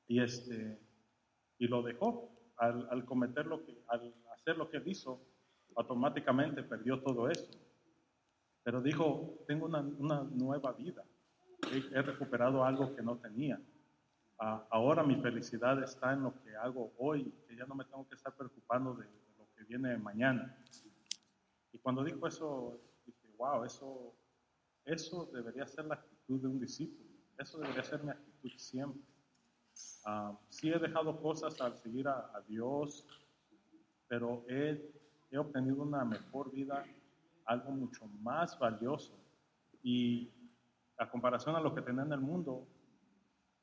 Y, 0.07 0.21
este, 0.21 0.79
y 1.57 1.69
lo 1.69 1.83
dejó. 1.83 2.29
Al, 2.59 2.87
al 2.91 3.07
cometer 3.07 3.47
lo 3.47 3.65
que, 3.65 3.83
al 3.89 4.15
hacer 4.35 4.59
lo 4.59 4.69
que 4.69 4.77
él 4.77 4.89
hizo, 4.89 5.19
automáticamente 5.75 6.63
perdió 6.63 7.01
todo 7.01 7.31
eso. 7.31 7.51
Pero 8.63 8.83
dijo, 8.83 9.43
tengo 9.47 9.65
una, 9.65 9.81
una 9.81 10.23
nueva 10.23 10.75
vida. 10.75 11.03
He, 11.73 11.79
he 11.79 12.03
recuperado 12.03 12.63
algo 12.63 12.95
que 12.95 13.01
no 13.01 13.17
tenía. 13.17 13.59
Ah, 14.39 14.67
ahora 14.69 15.03
mi 15.03 15.17
felicidad 15.17 15.83
está 15.83 16.13
en 16.13 16.25
lo 16.25 16.35
que 16.43 16.55
hago 16.57 16.93
hoy, 16.99 17.33
que 17.49 17.57
ya 17.57 17.65
no 17.65 17.75
me 17.75 17.87
tengo 17.87 18.07
que 18.07 18.17
estar 18.17 18.35
preocupando 18.37 18.93
de, 18.93 19.07
de 19.07 19.35
lo 19.39 19.49
que 19.57 19.65
viene 19.65 19.97
mañana. 19.97 20.63
Y 21.73 21.79
cuando 21.79 22.05
dijo 22.05 22.27
eso, 22.27 22.79
dije, 23.07 23.33
wow, 23.39 23.65
eso, 23.65 24.15
eso 24.87 25.29
debería 25.33 25.67
ser 25.67 25.85
la 25.85 25.97
actitud 25.97 26.41
de 26.41 26.49
un 26.49 26.59
discípulo. 26.59 27.11
Eso 27.39 27.59
debería 27.59 27.83
ser 27.83 28.03
mi 28.03 28.11
actitud 28.11 28.53
siempre. 28.57 29.03
Sí 30.49 30.71
he 30.71 30.79
dejado 30.79 31.21
cosas 31.21 31.61
al 31.61 31.77
seguir 31.77 32.09
a, 32.09 32.31
a 32.35 32.41
Dios, 32.49 33.05
pero 34.09 34.45
he, 34.49 34.91
he 35.31 35.39
obtenido 35.39 35.83
una 35.83 36.05
mejor 36.05 36.51
vida, 36.53 36.85
algo 37.45 37.73
mucho 37.73 38.07
más 38.23 38.59
valioso. 38.59 39.19
Y 39.83 40.31
a 40.99 41.11
comparación 41.11 41.57
a 41.57 41.61
lo 41.61 41.75
que 41.75 41.83
tenía 41.83 42.03
en 42.03 42.13
el 42.13 42.21
mundo, 42.21 42.67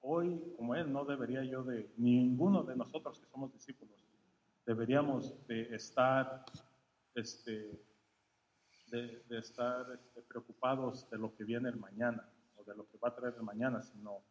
hoy 0.02 0.40
como 0.58 0.76
Él 0.76 0.92
no 0.92 1.06
debería 1.06 1.44
yo 1.44 1.64
de, 1.64 1.90
ninguno 1.98 2.64
de 2.64 2.76
nosotros 2.76 3.20
que 3.20 3.28
somos 3.28 3.52
discípulos, 3.54 3.96
deberíamos 4.66 5.36
de 5.48 5.74
estar, 5.76 6.46
este, 7.16 7.72
de, 9.02 9.38
estar 9.40 9.92
este, 9.92 10.22
preocupados 10.22 11.10
de 11.10 11.18
lo 11.18 11.36
que 11.36 11.44
viene 11.44 11.70
el 11.70 11.78
mañana 11.78 12.30
o 12.56 12.64
de 12.64 12.76
lo 12.76 12.88
que 12.88 12.98
va 12.98 13.10
a 13.10 13.16
traer 13.16 13.34
el 13.36 13.44
mañana, 13.44 13.82
sino, 13.82 14.24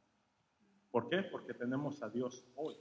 ¿por 0.91 1.09
qué? 1.09 1.23
Porque 1.25 1.53
tenemos 1.53 2.01
a 2.03 2.09
Dios 2.09 2.45
hoy. 2.55 2.77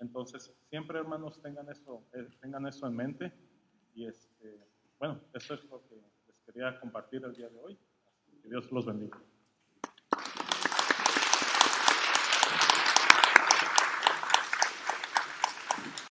Entonces, 0.00 0.54
siempre 0.68 0.98
hermanos 0.98 1.40
tengan 1.40 1.68
eso, 1.70 2.04
eh, 2.12 2.28
tengan 2.40 2.66
eso 2.66 2.86
en 2.86 2.94
mente 2.94 3.32
y 3.94 4.06
este, 4.06 4.68
bueno, 4.98 5.20
eso 5.32 5.54
es 5.54 5.64
lo 5.64 5.82
que 5.88 5.96
les 5.96 6.38
quería 6.44 6.78
compartir 6.78 7.24
el 7.24 7.34
día 7.34 7.48
de 7.48 7.58
hoy. 7.58 7.78
Que 8.42 8.48
Dios 8.48 8.70
los 8.70 8.84
bendiga. 8.84 9.18